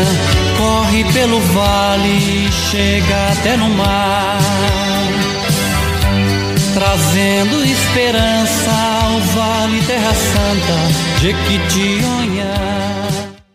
corre 0.57 1.05
pelo 1.13 1.39
vale, 1.39 2.51
chega 2.69 3.31
até 3.31 3.55
no 3.55 3.69
mar, 3.69 4.37
trazendo 6.73 7.63
esperança 7.63 8.71
ao 9.01 9.19
vale 9.21 9.81
Terra 9.83 10.13
Santa, 10.13 11.21
Jequitinhonha. 11.21 12.72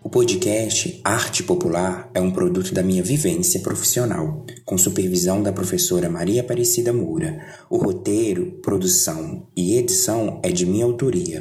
O 0.08 0.10
podcast 0.10 1.02
Arte 1.04 1.42
Popular 1.42 2.10
é 2.14 2.20
um 2.22 2.30
produto 2.30 2.72
da 2.72 2.82
minha 2.82 3.02
vivência 3.02 3.60
profissional, 3.60 4.42
com 4.64 4.78
supervisão 4.78 5.42
da 5.42 5.52
professora 5.52 6.08
Maria 6.08 6.40
Aparecida 6.40 6.94
Moura. 6.94 7.38
O 7.68 7.76
roteiro, 7.76 8.52
produção 8.62 9.46
e 9.54 9.76
edição 9.76 10.40
é 10.42 10.50
de 10.50 10.64
minha 10.64 10.86
autoria. 10.86 11.40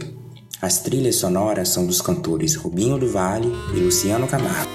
As 0.62 0.82
trilhas 0.82 1.16
sonoras 1.16 1.70
são 1.70 1.86
dos 1.86 2.02
cantores 2.02 2.56
Rubinho 2.56 2.98
do 2.98 3.08
Vale 3.10 3.48
e 3.74 3.80
Luciano 3.80 4.28
Camargo. 4.28 4.70